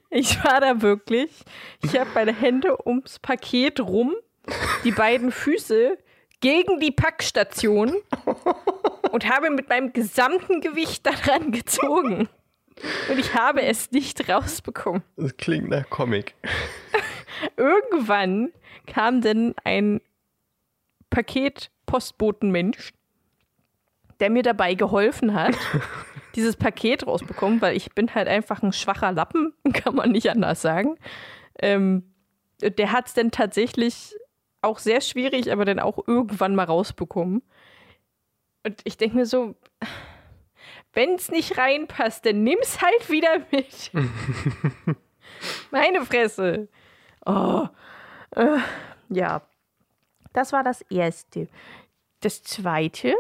[0.09, 1.31] Ich war da wirklich.
[1.83, 4.15] Ich habe meine Hände ums Paket rum,
[4.85, 5.99] die beiden Füße
[6.41, 7.95] gegen die Packstation
[9.13, 12.29] und habe mit meinem gesamten Gewicht daran gezogen.
[13.11, 15.03] Und ich habe es nicht rausbekommen.
[15.17, 16.35] Das klingt nach Comic.
[17.57, 18.51] Irgendwann
[18.87, 20.01] kam dann ein
[21.11, 22.95] Paket-Postbotenmensch,
[24.21, 25.55] der mir dabei geholfen hat,
[26.35, 30.63] dieses Paket rausbekommen, weil ich bin halt einfach ein schwacher Lappen, kann man nicht anders
[30.63, 30.97] sagen.
[31.61, 32.15] Ähm,
[32.63, 34.15] der hat es dann tatsächlich
[34.63, 37.43] auch sehr schwierig, aber dann auch irgendwann mal rausbekommen.
[38.65, 39.55] Und ich denke mir so,
[40.93, 43.91] wenn es nicht reinpasst, dann nimm's halt wieder mit.
[45.71, 46.69] Meine Fresse.
[47.25, 47.67] Oh.
[48.37, 48.59] Äh,
[49.09, 49.43] ja.
[50.33, 51.49] Das war das Erste.
[52.21, 53.15] Das Zweite,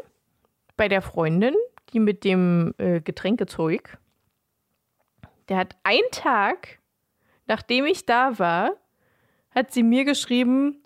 [0.76, 1.54] bei der Freundin,
[1.92, 3.98] die mit dem äh, Getränkezeug,
[5.48, 6.78] der hat einen Tag,
[7.46, 8.72] nachdem ich da war,
[9.54, 10.82] hat sie mir geschrieben,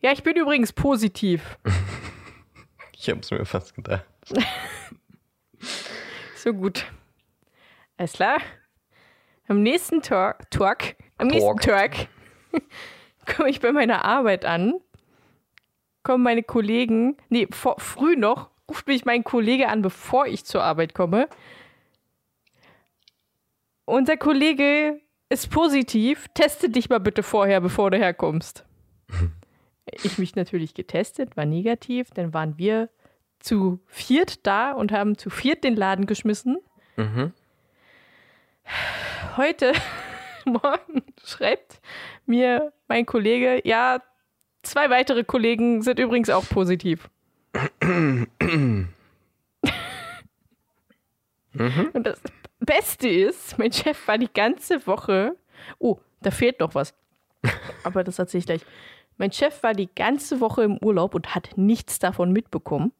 [0.00, 1.58] ja, ich bin übrigens positiv.
[3.00, 4.04] Ich hab's mir fast gedacht.
[6.36, 6.86] So gut.
[7.98, 8.38] Alles klar.
[9.46, 11.92] Am nächsten Talk, Talk am nächsten Talk
[13.36, 14.72] komme ich bei meiner Arbeit an,
[16.02, 20.62] kommen meine Kollegen, nee, vor, früh noch, ruft mich mein Kollege an, bevor ich zur
[20.62, 21.28] Arbeit komme.
[23.84, 28.64] Unser Kollege ist positiv, teste dich mal bitte vorher, bevor du herkommst.
[30.02, 32.88] Ich mich natürlich getestet, war negativ, dann waren wir
[33.38, 36.58] zu viert da und haben zu viert den Laden geschmissen.
[36.96, 37.32] Mhm.
[39.36, 39.72] Heute
[40.44, 41.80] Morgen schreibt
[42.26, 44.02] mir mein Kollege, ja,
[44.62, 47.08] zwei weitere Kollegen sind übrigens auch positiv.
[51.92, 52.20] Und das
[52.60, 55.36] Beste ist, mein Chef war die ganze Woche.
[55.78, 56.94] Oh, da fehlt noch was.
[57.82, 58.60] Aber das erzähle ich gleich.
[59.20, 62.90] Mein Chef war die ganze Woche im Urlaub und hat nichts davon mitbekommen.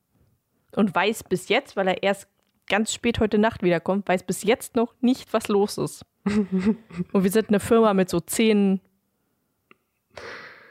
[0.76, 2.28] Und weiß bis jetzt, weil er erst
[2.68, 6.04] ganz spät heute Nacht wiederkommt, weiß bis jetzt noch nicht, was los ist.
[6.26, 8.82] und wir sind eine Firma mit so zehn.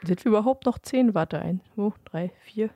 [0.04, 1.14] Sind wir überhaupt noch zehn?
[1.14, 2.70] Warte, ein, zwei, drei, vier,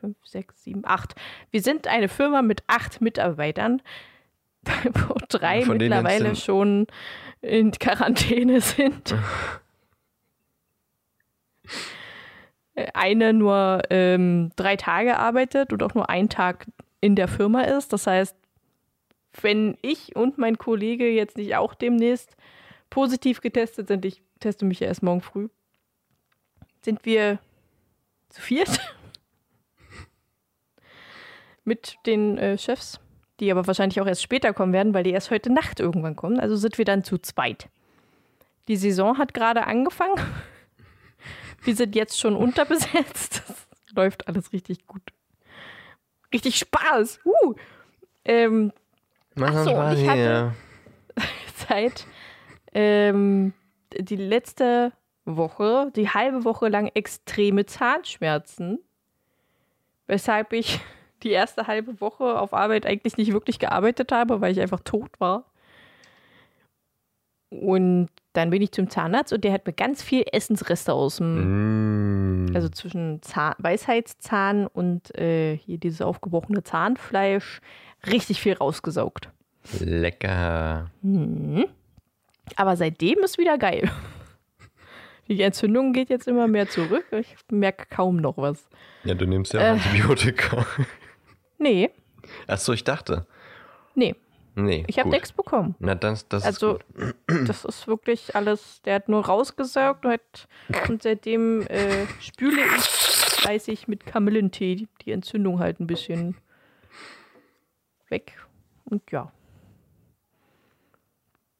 [0.00, 1.14] fünf, sechs, sieben, acht.
[1.50, 3.82] Wir sind eine Firma mit acht Mitarbeitern,
[4.62, 6.86] wo drei Von denen mittlerweile schon
[7.42, 9.14] in Quarantäne sind.
[12.92, 16.66] Eine nur ähm, drei Tage arbeitet und auch nur einen Tag
[17.00, 17.92] in der Firma ist.
[17.92, 18.36] Das heißt,
[19.40, 22.36] wenn ich und mein Kollege jetzt nicht auch demnächst
[22.90, 25.48] positiv getestet sind, ich teste mich ja erst morgen früh,
[26.82, 27.38] sind wir
[28.28, 28.80] zu viert
[31.64, 33.00] mit den äh, Chefs,
[33.40, 36.40] die aber wahrscheinlich auch erst später kommen werden, weil die erst heute Nacht irgendwann kommen.
[36.40, 37.68] Also sind wir dann zu zweit.
[38.68, 40.14] Die Saison hat gerade angefangen.
[41.64, 43.42] Wir sind jetzt schon unterbesetzt.
[43.86, 45.02] Das läuft alles richtig gut.
[46.32, 47.20] richtig Spaß.
[47.24, 47.54] Uh.
[48.24, 48.72] Ähm,
[49.36, 50.54] Mach Ach so, Spaß ich hatte-
[51.68, 52.06] seit
[52.74, 53.52] ähm,
[53.96, 54.92] die letzte
[55.26, 58.80] Woche, die halbe Woche lang extreme Zahnschmerzen,
[60.08, 60.80] weshalb ich
[61.22, 65.10] die erste halbe Woche auf Arbeit eigentlich nicht wirklich gearbeitet habe, weil ich einfach tot
[65.20, 65.44] war.
[67.50, 72.44] Und dann bin ich zum Zahnarzt und der hat mir ganz viel Essensreste aus dem,
[72.44, 72.54] Mm.
[72.54, 77.60] also zwischen Zahn, Weisheitszahn und äh, hier dieses aufgebrochene Zahnfleisch,
[78.06, 79.30] richtig viel rausgesaugt.
[79.80, 80.90] Lecker.
[81.00, 81.64] Mhm.
[82.56, 83.90] Aber seitdem ist wieder geil.
[85.28, 87.06] Die Entzündung geht jetzt immer mehr zurück.
[87.12, 88.68] Ich merke kaum noch was.
[89.04, 89.68] Ja, du nimmst ja Äh.
[89.70, 90.66] Antibiotika.
[91.58, 91.90] Nee,
[92.46, 93.26] Achso, ich dachte.
[93.94, 94.14] nee,
[94.56, 94.84] Nee.
[94.86, 95.74] ich habe nichts bekommen.
[95.80, 97.08] Na, das, das Also, ist
[97.48, 98.82] das ist wirklich alles.
[98.82, 100.48] Der hat nur rausgesaugt und, hat,
[100.88, 106.36] und seitdem äh, spüle ich fleißig mit Kamillentee die Entzündung halt ein bisschen
[108.08, 108.38] weg.
[108.84, 109.32] Und ja.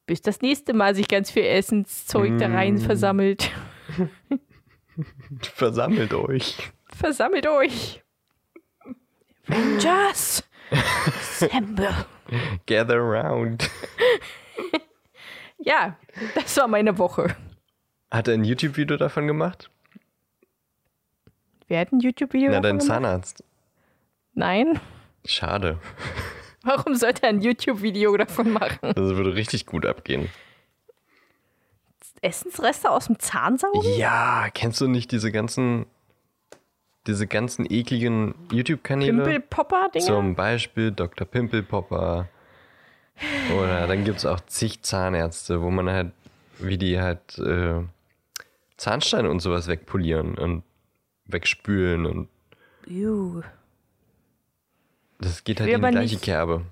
[0.05, 2.79] Bis das nächste Mal sich ganz viel Essenszeug da rein Mm.
[2.79, 3.51] versammelt.
[5.41, 6.57] Versammelt euch.
[6.87, 8.03] Versammelt euch!
[9.47, 10.47] Avengers!
[10.71, 11.93] Assemble!
[12.65, 13.69] Gather round.
[15.57, 15.97] Ja,
[16.35, 17.35] das war meine Woche.
[18.11, 19.71] Hat er ein YouTube-Video davon gemacht?
[21.67, 22.87] Wer hat ein YouTube-Video Na, davon dein gemacht?
[22.87, 23.43] Zahnarzt.
[24.33, 24.79] Nein?
[25.25, 25.79] Schade.
[26.61, 28.77] Warum sollte er ein YouTube-Video davon machen?
[28.81, 30.29] Das würde richtig gut abgehen.
[32.21, 33.81] Essensreste aus dem Zahnsaugen?
[33.97, 35.87] Ja, kennst du nicht diese ganzen,
[37.07, 39.23] diese ganzen ekligen YouTube-Kanäle?
[39.23, 40.05] Pimpelpopper-Dinger?
[40.05, 41.27] Zum Beispiel Dr.
[41.27, 42.27] Pimpelpopper.
[43.57, 46.11] Oder dann gibt es auch zig Zahnärzte, wo man halt,
[46.59, 47.81] wie die halt äh,
[48.77, 50.63] Zahnsteine und sowas wegpolieren und
[51.27, 52.27] wegspülen und
[52.87, 53.41] Juh.
[55.19, 56.65] das geht halt will in die gleiche nicht Kerbe.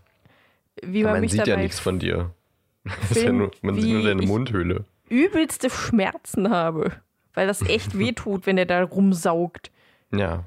[0.83, 2.31] Wie man man sieht ja nichts von dir.
[3.15, 4.83] Ja nur, man sieht wie nur deine ich- Mundhöhle.
[5.09, 6.91] übelste Schmerzen habe.
[7.33, 9.71] Weil das echt wehtut, wenn er da rumsaugt.
[10.13, 10.43] Ja.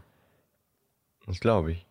[1.27, 1.87] Das glaube ich.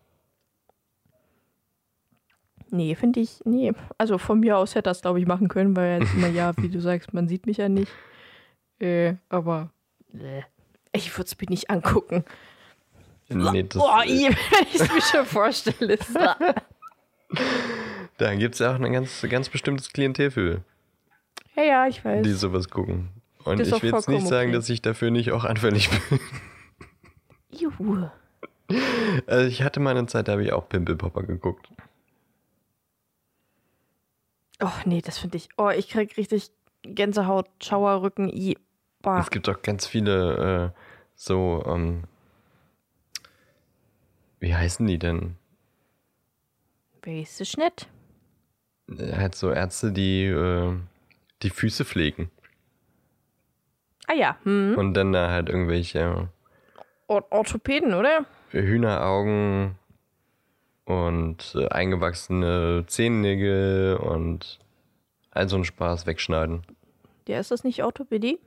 [2.70, 3.72] Nee, finde ich, nee.
[3.96, 6.52] Also von mir aus hätte er das, glaube ich, machen können, weil jetzt immer, ja,
[6.56, 7.92] wie du sagst, man sieht mich ja nicht.
[8.80, 9.70] Äh, aber
[10.14, 10.42] äh,
[10.92, 12.24] ich würde es mir nicht angucken.
[13.28, 15.98] Nee, das, Boah, i, wenn ich es mir schon vorstelle.
[18.18, 20.62] da gibt es ja auch ein ganz, ganz bestimmtes Klientel für,
[21.56, 22.22] ja, ja, ich weiß.
[22.22, 23.08] die sowas gucken.
[23.44, 24.56] Und ich will jetzt nicht sagen, okay.
[24.56, 26.20] dass ich dafür nicht auch anfällig bin.
[27.58, 28.08] Juhu.
[29.26, 31.68] Also ich hatte mal eine Zeit, da habe ich auch Pimpelpopper geguckt.
[34.60, 35.48] Oh, nee, das finde ich.
[35.56, 36.50] Oh, ich krieg richtig
[36.82, 38.56] Gänsehaut, Schauerrücken, i.
[39.02, 39.18] Boah.
[39.18, 40.80] Es gibt auch ganz viele äh,
[41.14, 42.04] so, ähm,
[44.40, 45.36] wie heißen die denn?
[47.04, 47.88] Weiß ich nicht.
[48.88, 50.74] Äh, Halt so Ärzte, die äh,
[51.42, 52.30] die Füße pflegen.
[54.06, 54.74] Ah ja, hm.
[54.76, 56.28] Und dann da halt irgendwelche
[57.08, 58.26] Or Orthopäden, oder?
[58.50, 59.76] Hühneraugen
[60.84, 64.58] und äh, eingewachsene Zehennägel und
[65.30, 66.62] all so einen Spaß wegschneiden.
[67.28, 68.38] Ja, ist das nicht Orthopädie?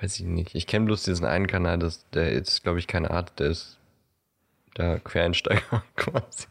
[0.00, 0.54] Weiß ich nicht.
[0.54, 3.78] Ich kenne bloß diesen einen Kanal, das, der ist, glaube ich, keine Art, der ist
[4.76, 6.46] der Quereinsteiger quasi.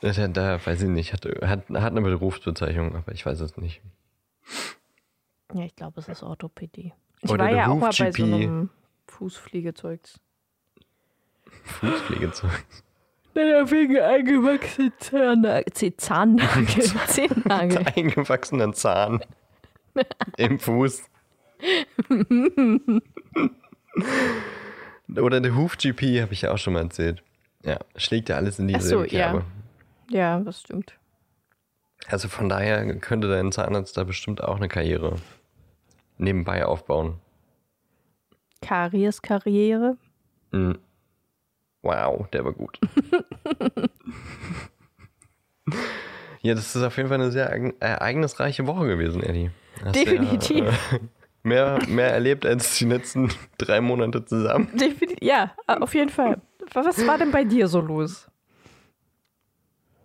[0.00, 3.82] da, da, weiß ich nicht, hat, hat, hat eine Berufsbezeichnung, aber ich weiß es nicht.
[5.52, 6.92] Ja, ich glaube, es ist Orthopädie.
[7.26, 8.70] Ich Oder war ja auch mal bei so einem
[9.08, 10.20] Fußpflegezeugs.
[11.64, 12.50] Fußpflegezeug.
[13.34, 15.94] Naja, wegen eingewachsenen Zahnnagel.
[15.98, 17.84] Zahnnagel.
[17.94, 19.20] Eingewachsenen Zahn
[20.38, 21.02] im Fuß.
[25.14, 27.22] Oder der Huf-GP habe ich ja auch schon mal erzählt.
[27.62, 29.32] Ja, schlägt ja alles in Ach dieselbe so, ja.
[29.32, 29.44] Kerbe.
[30.10, 30.94] Ja, das stimmt.
[32.08, 35.16] Also von daher könnte dein Zahnarzt da bestimmt auch eine Karriere
[36.16, 37.18] nebenbei aufbauen.
[38.62, 39.96] Karies-Karriere.
[40.52, 40.78] Mhm.
[41.82, 42.78] Wow, der war gut.
[46.42, 49.50] ja, das ist auf jeden Fall eine sehr ereign- ereignisreiche Woche gewesen, Eddie.
[49.84, 50.64] Hast Definitiv.
[50.64, 51.00] Ja, äh,
[51.42, 54.70] mehr, mehr erlebt als die letzten drei Monate zusammen.
[54.74, 55.18] Definitiv.
[55.22, 56.40] Ja, auf jeden Fall.
[56.72, 58.28] Was war denn bei dir so los?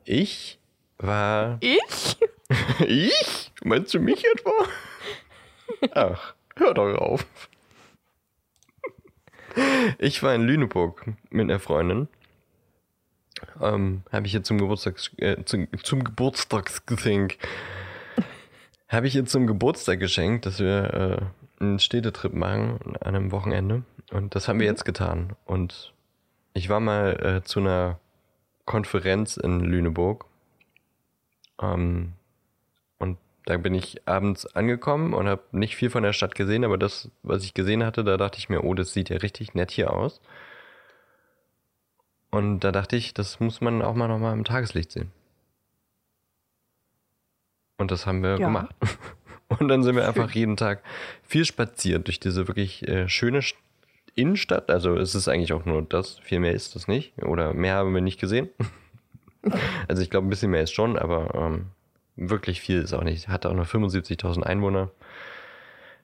[0.06, 0.60] Ich
[0.98, 1.58] war.
[1.62, 2.18] Ich?
[2.86, 3.54] Ich?
[3.64, 4.52] Meinst du mich etwa?
[5.94, 7.26] Ach, hör doch auf.
[9.98, 12.08] Ich war in Lüneburg mit einer Freundin.
[13.62, 17.38] Ähm, habe ich ihr zum Geburtstags äh, zum, zum Geburtstagsgeschenk
[18.92, 23.84] habe ich ihr zum Geburtstag geschenkt, dass wir äh, einen Städtetrip machen an einem Wochenende
[24.12, 25.94] und das haben wir jetzt getan und
[26.54, 28.00] Ich war mal äh, zu einer
[28.66, 30.26] Konferenz in Lüneburg.
[31.62, 32.14] Ähm,
[33.52, 36.78] und da bin ich abends angekommen und habe nicht viel von der Stadt gesehen, aber
[36.78, 39.72] das, was ich gesehen hatte, da dachte ich mir, oh, das sieht ja richtig nett
[39.72, 40.22] hier aus.
[42.30, 45.12] Und da dachte ich, das muss man auch mal nochmal im Tageslicht sehen.
[47.78, 48.46] Und das haben wir Ja.
[48.48, 48.74] gemacht.
[49.60, 50.82] Und dann sind wir einfach jeden Tag
[51.24, 53.56] viel spaziert durch diese wirklich äh, schöne St-
[54.16, 54.70] Innenstadt.
[54.72, 57.22] Also es ist eigentlich auch nur das, viel mehr ist das nicht.
[57.22, 58.50] Oder mehr haben wir nicht gesehen.
[59.90, 61.66] also ich glaube, ein bisschen mehr ist schon, aber ähm,
[62.30, 63.28] wirklich viel ist auch nicht.
[63.28, 64.92] Hat auch nur 75.000 Einwohner,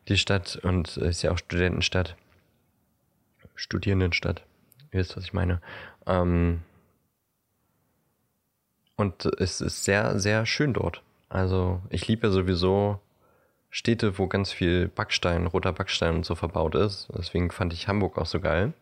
[0.08, 0.60] die Stadt.
[0.64, 2.16] Und ist ja auch Studentenstadt.
[3.56, 4.44] Studierendenstadt.
[4.92, 5.62] Ihr wisst, was ich meine.
[6.06, 6.62] Ähm,
[8.96, 11.04] und es ist sehr, sehr schön dort.
[11.30, 13.00] Also ich liebe ja sowieso
[13.70, 17.10] Städte, wo ganz viel Backstein, roter Backstein und so verbaut ist.
[17.16, 18.74] Deswegen fand ich Hamburg auch so geil.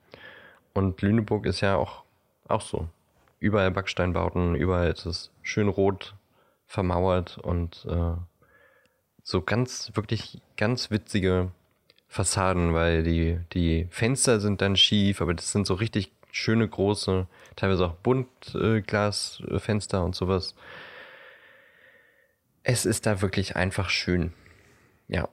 [0.73, 2.03] Und Lüneburg ist ja auch,
[2.47, 2.87] auch so.
[3.39, 6.15] Überall Backsteinbauten, überall ist es schön rot
[6.67, 8.13] vermauert und äh,
[9.23, 11.51] so ganz, wirklich ganz witzige
[12.07, 17.27] Fassaden, weil die, die Fenster sind dann schief, aber das sind so richtig schöne große,
[17.55, 20.55] teilweise auch Buntglasfenster und sowas.
[22.63, 24.33] Es ist da wirklich einfach schön.
[25.07, 25.29] Ja,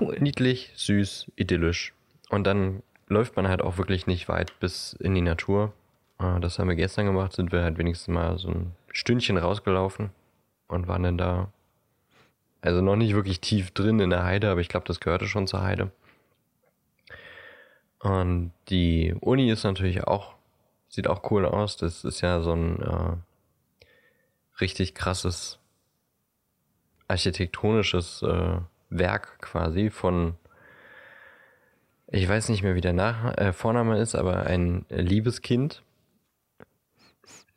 [0.00, 0.18] Cool.
[0.20, 1.92] niedlich, süß, idyllisch.
[2.28, 5.72] Und dann läuft man halt auch wirklich nicht weit bis in die Natur.
[6.18, 10.10] Äh, Das haben wir gestern gemacht, sind wir halt wenigstens mal so ein Stündchen rausgelaufen
[10.72, 11.52] und waren dann da.
[12.60, 15.46] Also noch nicht wirklich tief drin in der Heide, aber ich glaube, das gehörte schon
[15.46, 15.90] zur Heide.
[17.98, 20.34] Und die Uni ist natürlich auch,
[20.88, 21.76] sieht auch cool aus.
[21.76, 23.16] Das ist ja so ein äh,
[24.60, 25.58] richtig krasses
[27.08, 28.58] architektonisches äh,
[28.90, 30.34] Werk quasi von,
[32.08, 35.82] ich weiß nicht mehr, wie der Nach äh, Vorname ist, aber ein liebes Kind.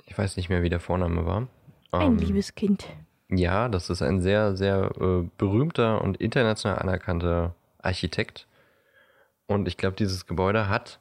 [0.06, 1.48] Ich weiß nicht mehr, wie der Vorname war.
[1.92, 2.88] Ein Ähm, liebes Kind.
[3.30, 8.48] Ja, das ist ein sehr, sehr äh, berühmter und international anerkannter Architekt.
[9.48, 11.00] Und ich glaube, dieses Gebäude hat,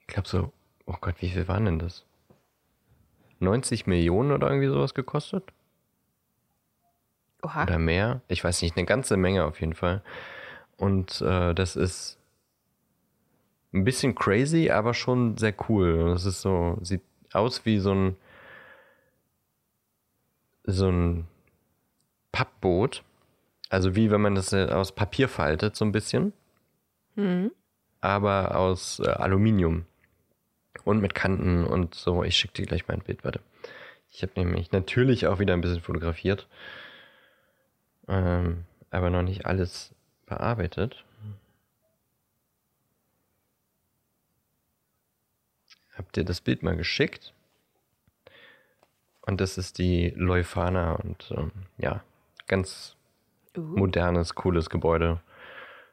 [0.00, 0.52] ich glaube so,
[0.86, 2.04] oh Gott, wie viel waren denn das?
[3.40, 5.44] 90 Millionen oder irgendwie sowas gekostet?
[7.42, 7.64] Oha.
[7.64, 8.22] Oder mehr?
[8.28, 10.02] Ich weiß nicht, eine ganze Menge auf jeden Fall.
[10.76, 12.18] Und äh, das ist
[13.72, 16.12] ein bisschen crazy, aber schon sehr cool.
[16.14, 17.02] Es ist so, sieht
[17.32, 18.16] aus wie so ein
[20.64, 21.26] so ein
[22.32, 23.02] Pappboot.
[23.68, 26.32] Also wie wenn man das äh, aus Papier faltet, so ein bisschen.
[27.14, 27.50] Mhm.
[28.00, 29.86] Aber aus äh, Aluminium.
[30.84, 32.24] Und mit Kanten und so.
[32.24, 33.40] Ich schicke dir gleich mal ein Bild, warte.
[34.10, 36.46] Ich habe nämlich natürlich auch wieder ein bisschen fotografiert.
[38.06, 39.92] Ähm, aber noch nicht alles
[40.26, 41.04] bearbeitet.
[45.96, 47.33] Habt ihr das Bild mal geschickt?
[49.26, 52.02] Und das ist die Leuphana und ähm, ja,
[52.46, 52.96] ganz
[53.56, 55.20] Uh, modernes, cooles Gebäude,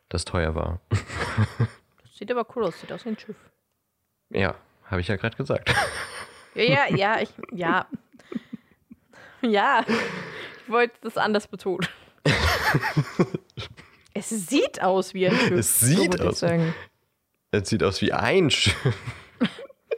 [0.10, 0.80] das teuer war.
[2.18, 2.80] sieht aber cool aus.
[2.80, 3.36] Sieht aus wie ein Schiff.
[4.30, 4.56] Ja,
[4.86, 5.74] habe ich ja gerade gesagt.
[6.54, 7.88] Ja, ja, ja, ich, ja.
[9.42, 11.88] Ja, ich wollte das anders betonen.
[14.14, 15.52] es sieht aus wie ein Schiff.
[15.52, 16.44] Es sieht so aus.
[17.52, 18.76] Es sieht aus wie ein Schiff.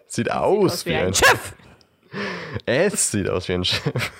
[0.05, 1.27] sieht Sieht aus wie ein Schiff.
[1.27, 1.55] Schiff.
[2.65, 4.11] Es sieht aus wie ein Schiff.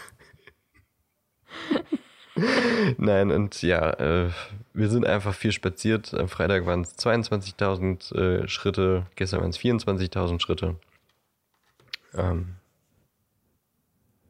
[2.97, 4.29] Nein, und ja, äh,
[4.73, 6.13] wir sind einfach viel spaziert.
[6.13, 10.75] Am Freitag waren es 22.000 äh, Schritte, gestern waren es 24.000 Schritte.
[12.15, 12.55] Ähm,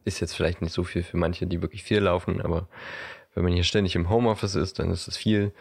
[0.06, 2.68] ist jetzt vielleicht nicht so viel für manche, die wirklich viel laufen, aber
[3.36, 5.54] wenn man hier ständig im Homeoffice ist, dann ist es viel.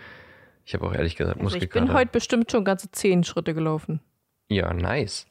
[0.64, 1.86] Ich habe auch ehrlich gesagt Also ich Muskelkater.
[1.86, 4.00] bin heute bestimmt schon ganze zehn Schritte gelaufen.
[4.48, 5.26] Ja, nice.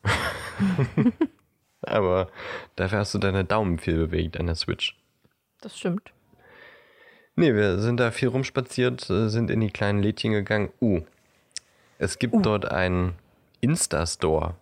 [1.82, 2.27] Aber
[2.75, 4.97] dafür hast du deine Daumen viel bewegt an der Switch.
[5.61, 6.11] Das stimmt.
[7.36, 10.69] Nee, wir sind da viel rumspaziert, äh, sind in die kleinen Lädchen gegangen.
[10.82, 11.01] Uh,
[11.97, 12.41] es gibt Uh.
[12.41, 13.13] dort einen
[13.61, 14.55] Insta-Store.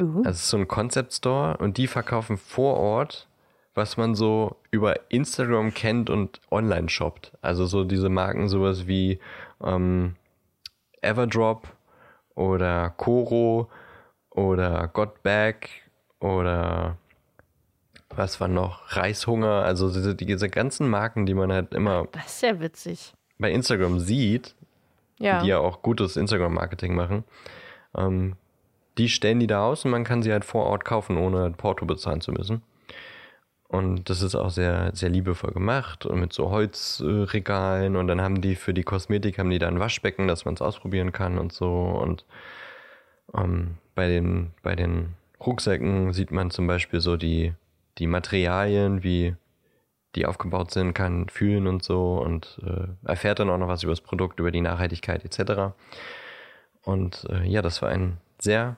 [0.00, 0.18] Uh.
[0.18, 3.28] Also ist so ein Concept-Store und die verkaufen vor Ort,
[3.74, 7.32] was man so über Instagram kennt und online shoppt.
[7.42, 9.18] Also so diese Marken, sowas wie
[9.62, 10.16] ähm,
[11.02, 11.68] Everdrop
[12.34, 13.70] oder Koro
[14.30, 15.85] oder Gotback
[16.20, 16.96] oder
[18.10, 18.96] was war noch?
[18.96, 23.12] Reishunger, also diese, diese ganzen Marken, die man halt immer Das ist ja witzig.
[23.38, 24.54] bei Instagram sieht,
[25.18, 25.40] Ja.
[25.42, 27.24] die ja auch gutes Instagram-Marketing machen,
[27.96, 28.36] ähm,
[28.98, 31.84] die stellen die da aus und man kann sie halt vor Ort kaufen, ohne Porto
[31.84, 32.62] bezahlen zu müssen.
[33.68, 38.40] Und das ist auch sehr, sehr liebevoll gemacht und mit so Holzregalen und dann haben
[38.40, 41.52] die für die Kosmetik haben die da ein Waschbecken, dass man es ausprobieren kann und
[41.52, 42.24] so und
[43.34, 45.14] Ähm, bei, den, bei den
[45.44, 47.54] Rucksäcken sieht man zum Beispiel so die,
[47.98, 49.36] die Materialien, wie
[50.14, 53.92] die aufgebaut sind, kann fühlen und so und äh, erfährt dann auch noch was über
[53.92, 55.74] das Produkt, über die Nachhaltigkeit etc.
[56.82, 58.76] Und äh, ja, das war ein sehr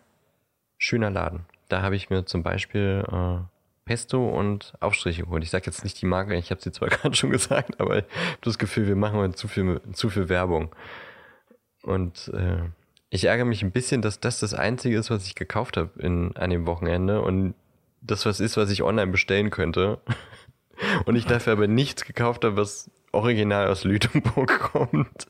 [0.79, 1.47] schöner Laden.
[1.69, 3.39] Da habe ich mir zum Beispiel äh,
[3.85, 5.45] Pesto und Aufstriche geholt.
[5.45, 8.05] Ich sage jetzt nicht die Marke, ich habe sie zwar gerade schon gesagt, aber ich
[8.05, 10.75] habe das Gefühl, wir machen heute zu viel, zu viel Werbung.
[11.83, 12.63] Und äh,
[13.11, 16.37] ich ärgere mich ein bisschen, dass das das Einzige ist, was ich gekauft habe in,
[16.37, 17.55] an dem Wochenende und
[18.01, 19.99] das was ist, was ich online bestellen könnte.
[21.07, 25.27] Und ich dafür aber nichts gekauft habe, was original aus Lüneburg kommt.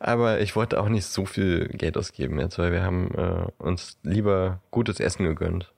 [0.00, 3.98] aber ich wollte auch nicht so viel Geld ausgeben jetzt, weil wir haben äh, uns
[4.02, 5.72] lieber gutes Essen gegönnt.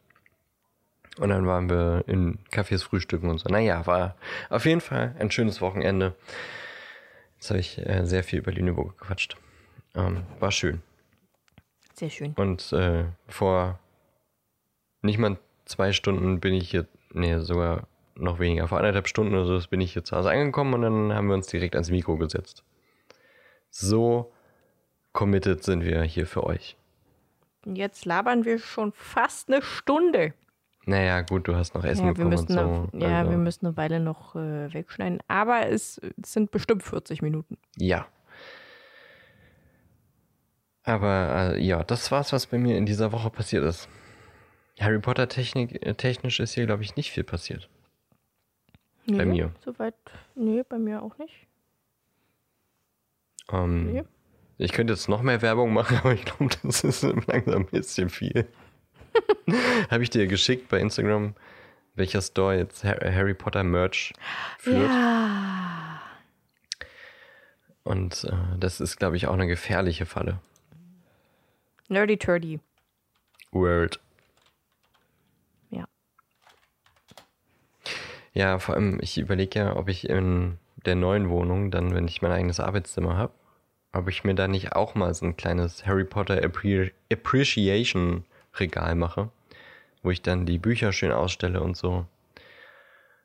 [1.18, 3.48] Und dann waren wir in Cafés frühstücken und so.
[3.48, 4.16] Naja, war
[4.50, 6.16] auf jeden Fall ein schönes Wochenende.
[7.36, 9.36] Jetzt habe ich äh, sehr viel über Lüneburg gequatscht.
[9.94, 10.82] Ähm, war schön.
[11.94, 12.34] Sehr schön.
[12.34, 13.78] Und äh, vor
[15.02, 17.86] nicht mal zwei Stunden bin ich hier, nee, sogar
[18.16, 21.12] noch weniger, vor anderthalb Stunden oder so bin ich hier zu Hause angekommen und dann
[21.14, 22.64] haben wir uns direkt ans Mikro gesetzt.
[23.70, 24.32] So
[25.12, 26.76] committed sind wir hier für euch.
[27.66, 30.34] Und jetzt labern wir schon fast eine Stunde.
[30.86, 32.96] Naja, gut, du hast noch Essen Ja, wir bekommen müssen, und so.
[32.96, 35.20] eine, ja also, wir müssen eine Weile noch äh, wegschneiden.
[35.28, 37.56] Aber es, es sind bestimmt 40 Minuten.
[37.76, 38.06] Ja.
[40.84, 43.88] Aber äh, ja, das war's, was bei mir in dieser Woche passiert ist.
[44.78, 47.68] Harry Potter Technik, äh, technisch ist hier, glaube ich, nicht viel passiert.
[49.06, 49.52] Bei mir.
[49.64, 49.94] Soweit,
[50.34, 51.34] nee, bei mir auch nicht.
[53.52, 54.04] Ähm, Nee.
[54.56, 58.08] Ich könnte jetzt noch mehr Werbung machen, aber ich glaube, das ist langsam ein bisschen
[58.08, 58.46] viel.
[59.90, 61.34] Habe ich dir geschickt bei Instagram,
[61.94, 64.12] welcher Store jetzt Har- Harry Potter Merch
[64.58, 64.90] führt.
[64.90, 66.00] Ja.
[67.82, 70.40] Und äh, das ist, glaube ich, auch eine gefährliche Falle.
[71.94, 72.58] Nerdy Turdy.
[73.52, 74.00] Word.
[75.70, 75.86] Ja.
[78.32, 82.20] Ja, vor allem, ich überlege ja, ob ich in der neuen Wohnung, dann, wenn ich
[82.20, 83.32] mein eigenes Arbeitszimmer habe,
[83.92, 88.24] ob ich mir da nicht auch mal so ein kleines Harry Potter Appre Appreciation
[88.56, 89.30] Regal mache,
[90.02, 92.06] wo ich dann die Bücher schön ausstelle und so.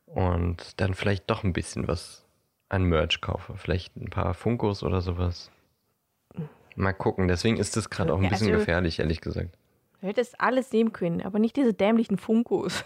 [0.06, 2.24] Und dann vielleicht doch ein bisschen was
[2.70, 3.56] an Merch kaufe.
[3.58, 5.50] Vielleicht ein paar Funkos oder sowas.
[6.76, 7.28] Mal gucken.
[7.28, 9.58] Deswegen ist das gerade auch ein bisschen also- gefährlich, ehrlich gesagt.
[10.02, 12.86] Du hättest alles nehmen können, aber nicht diese dämlichen Funkos.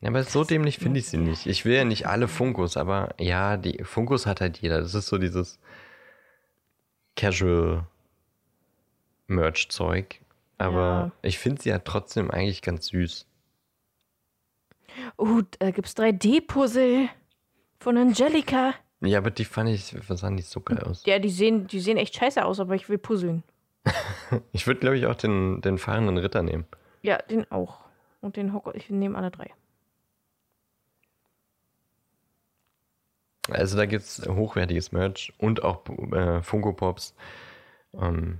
[0.00, 1.46] Ja, aber so dämlich finde ich sie nicht.
[1.46, 4.80] Ich will ja nicht alle Funkos, aber ja, die Funkos hat halt jeder.
[4.82, 5.58] Das ist so dieses
[7.16, 7.86] Casual
[9.28, 10.20] Merch-Zeug.
[10.58, 11.12] Aber Ja.
[11.22, 13.26] ich finde sie ja trotzdem eigentlich ganz süß.
[15.16, 17.08] Oh, da gibt's 3D-Puzzle
[17.80, 18.74] von Angelika.
[19.04, 21.04] Ja, aber die fand ich, sahen nicht so geil aus.
[21.06, 23.42] Ja, die sehen, die sehen echt scheiße aus, aber ich will puzzeln.
[24.52, 26.64] Ich würde, glaube ich, auch den, den fahrenden Ritter nehmen.
[27.02, 27.84] Ja, den auch.
[28.20, 29.50] Und den Hocker, ich nehme alle drei.
[33.50, 35.82] Also da gibt es hochwertiges Merch und auch
[36.12, 37.14] äh, Funko Pops.
[37.92, 38.38] Ähm,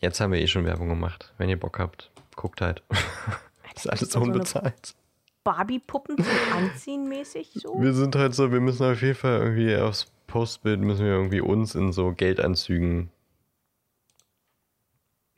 [0.00, 1.34] jetzt haben wir eh schon Werbung gemacht.
[1.36, 2.82] Wenn ihr Bock habt, guckt halt.
[3.74, 4.94] ist alles unbezahlt.
[5.44, 6.26] Barbie-Puppen zum
[6.56, 7.80] Anziehen mäßig so?
[7.80, 11.40] Wir sind halt so, wir müssen auf jeden Fall irgendwie aufs Postbild müssen wir irgendwie
[11.40, 13.10] uns in so Geldanzügen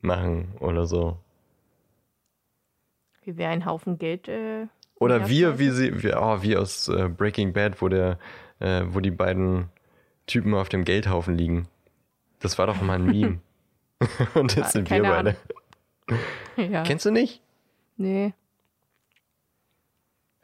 [0.01, 1.19] machen oder so.
[3.25, 4.29] Wie wäre ein Haufen Geld.
[4.29, 8.19] Äh, Oder wir, wie sie, wie, oh, wie aus äh, Breaking Bad, wo der,
[8.61, 9.71] äh, wo die beiden
[10.27, 11.67] Typen auf dem Geldhaufen liegen.
[12.41, 13.41] Das war doch mal ein Meme.
[14.35, 15.37] Und jetzt Ah, sind wir beide.
[16.57, 16.83] Ja.
[16.83, 17.41] Kennst du nicht?
[17.97, 18.35] Nee,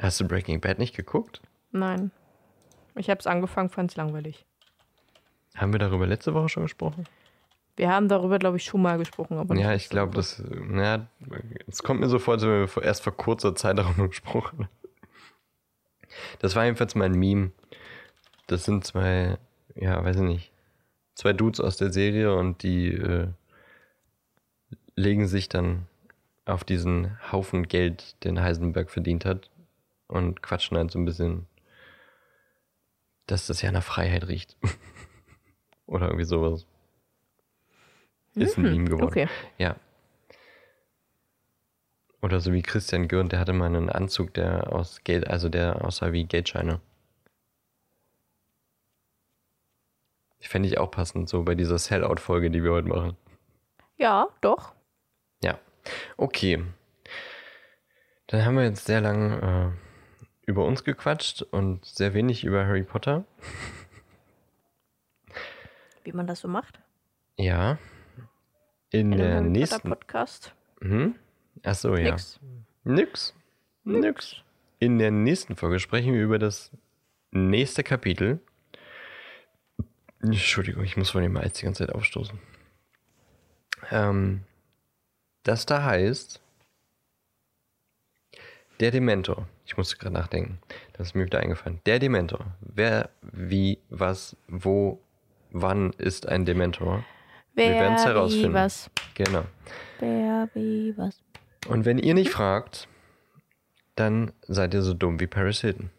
[0.00, 1.40] Hast du Breaking Bad nicht geguckt?
[1.72, 2.10] nein.
[2.96, 4.44] Ich habe es angefangen, fand es langweilig.
[5.54, 7.04] Haben wir darüber letzte Woche schon gesprochen?
[7.76, 9.38] Wir haben darüber, glaube ich, schon mal gesprochen.
[9.38, 11.06] Aber ja, ich glaube, das, naja,
[11.68, 14.68] es kommt mir so vor, als wenn wir erst vor kurzer Zeit darüber gesprochen haben.
[16.40, 17.52] Das war jedenfalls mein Meme.
[18.48, 19.38] Das sind zwei,
[19.76, 20.52] ja, weiß ich nicht,
[21.14, 23.28] zwei Dudes aus der Serie und die äh,
[24.96, 25.86] legen sich dann
[26.44, 29.48] auf diesen Haufen Geld, den Heisenberg verdient hat
[30.10, 31.46] und quatschen halt so ein bisschen,
[33.26, 34.56] dass das ja nach Freiheit riecht.
[35.86, 36.66] Oder irgendwie sowas.
[38.34, 39.04] Ist ein Meme geworden.
[39.04, 39.28] Okay.
[39.58, 39.76] Ja.
[42.22, 45.84] Oder so wie Christian Gürnt, der hatte mal einen Anzug, der aus Geld, also der
[45.84, 46.80] aussah wie Geldscheine.
[50.40, 53.16] Fände ich auch passend, so bei dieser Sellout-Folge, die wir heute machen.
[53.96, 54.74] Ja, doch.
[55.44, 55.60] Ja.
[56.16, 56.64] Okay.
[58.26, 59.70] Dann haben wir jetzt sehr lang äh,
[60.50, 63.24] über uns gequatscht und sehr wenig über Harry Potter.
[66.04, 66.80] wie man das so macht.
[67.36, 67.78] Ja.
[68.90, 69.76] In, der einem Harry nächsten.
[69.76, 70.54] Potter Podcast.
[70.82, 71.14] Hm?
[71.62, 72.10] Ach so, ja.
[72.10, 72.40] Nix.
[72.84, 73.34] Nix.
[73.84, 74.36] Nix.
[74.80, 76.70] In der nächsten Folge sprechen wir über das
[77.30, 78.40] nächste Kapitel.
[80.20, 82.38] Entschuldigung, ich muss von dem Eis die ganze Zeit aufstoßen.
[83.90, 84.42] Ähm,
[85.44, 86.42] das da heißt
[88.80, 89.46] der Dementor.
[89.66, 90.58] Ich musste gerade nachdenken.
[90.94, 91.80] Das ist mir wieder eingefallen.
[91.86, 92.46] Der Dementor.
[92.60, 95.00] Wer, wie, was, wo,
[95.50, 97.04] wann ist ein Dementor?
[97.54, 98.54] Wer, werden's wie, herausfinden.
[98.54, 98.90] was.
[99.14, 99.44] Genau.
[99.98, 101.22] Wer, wie, was.
[101.68, 102.88] Und wenn ihr nicht fragt,
[103.96, 105.90] dann seid ihr so dumm wie Paris Hilton.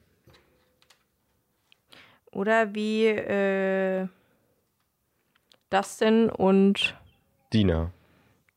[2.32, 4.08] Oder wie äh,
[5.70, 6.98] Dustin und
[7.54, 7.92] Dina.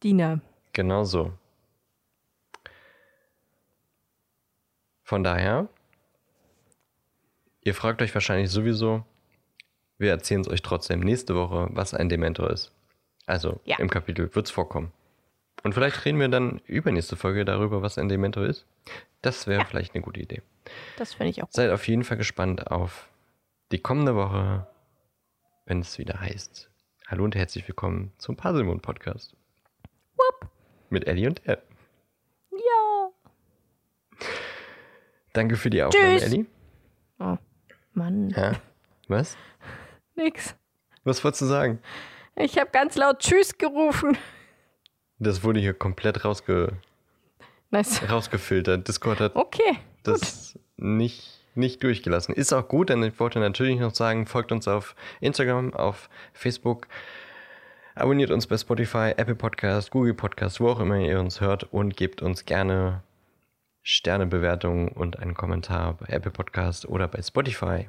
[0.03, 0.41] Dina.
[0.73, 1.33] Genau so.
[5.05, 5.69] Von daher,
[7.61, 9.05] ihr fragt euch wahrscheinlich sowieso,
[9.99, 12.73] wir erzählen es euch trotzdem nächste Woche, was ein Dementor ist.
[13.27, 13.79] Also Ja.
[13.79, 14.93] im Kapitel wird es vorkommen.
[15.63, 18.67] Und vielleicht reden wir dann übernächste Folge darüber, was ein Dementor ist.
[19.23, 20.43] Das wäre vielleicht eine gute Idee.
[20.97, 21.49] Das finde ich auch.
[21.51, 23.09] Seid auf jeden Fall gespannt auf
[23.73, 24.67] die kommende Woche,
[25.67, 26.71] wenn es wieder heißt.
[27.09, 29.35] Hallo und herzlich willkommen zum Puzzlemond Podcast.
[30.91, 31.63] Mit Ellie und er.
[32.53, 33.11] Ja.
[35.35, 36.23] Danke für die Aufnahme, Tschüss.
[36.23, 36.47] Ellie.
[37.19, 37.37] Oh,
[37.93, 38.31] Mann.
[38.31, 38.53] Ja.
[39.09, 39.37] Was?
[40.15, 40.55] Nix.
[41.05, 41.79] Was wolltest du sagen?
[42.37, 44.17] Ich habe ganz laut Tschüss gerufen.
[45.19, 46.73] Das wurde hier komplett rausge
[47.71, 48.01] Nice.
[48.11, 48.89] rausgefiltert.
[48.89, 49.79] Discord hat Okay.
[50.05, 52.35] das nicht, nicht durchgelassen.
[52.35, 56.87] Ist auch gut, denn ich wollte natürlich noch sagen, folgt uns auf Instagram, auf Facebook,
[57.95, 61.97] abonniert uns bei Spotify, Apple Podcast, Google Podcast, wo auch immer ihr uns hört und
[61.97, 63.03] gebt uns gerne
[63.85, 67.89] Sternebewertungen und einen Kommentar bei Apple Podcast oder bei Spotify.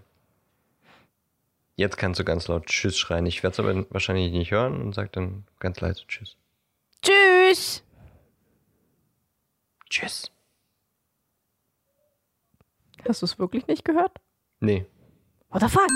[1.78, 3.26] Jetzt kannst du ganz laut Tschüss schreien.
[3.26, 6.36] Ich werde es aber wahrscheinlich nicht hören und sag dann ganz leise Tschüss.
[7.02, 7.84] Tschüss.
[9.89, 10.32] Tschüss.
[13.08, 14.20] Hast du es wirklich nicht gehört?
[14.60, 14.86] Nee.
[15.50, 15.88] What the fuck?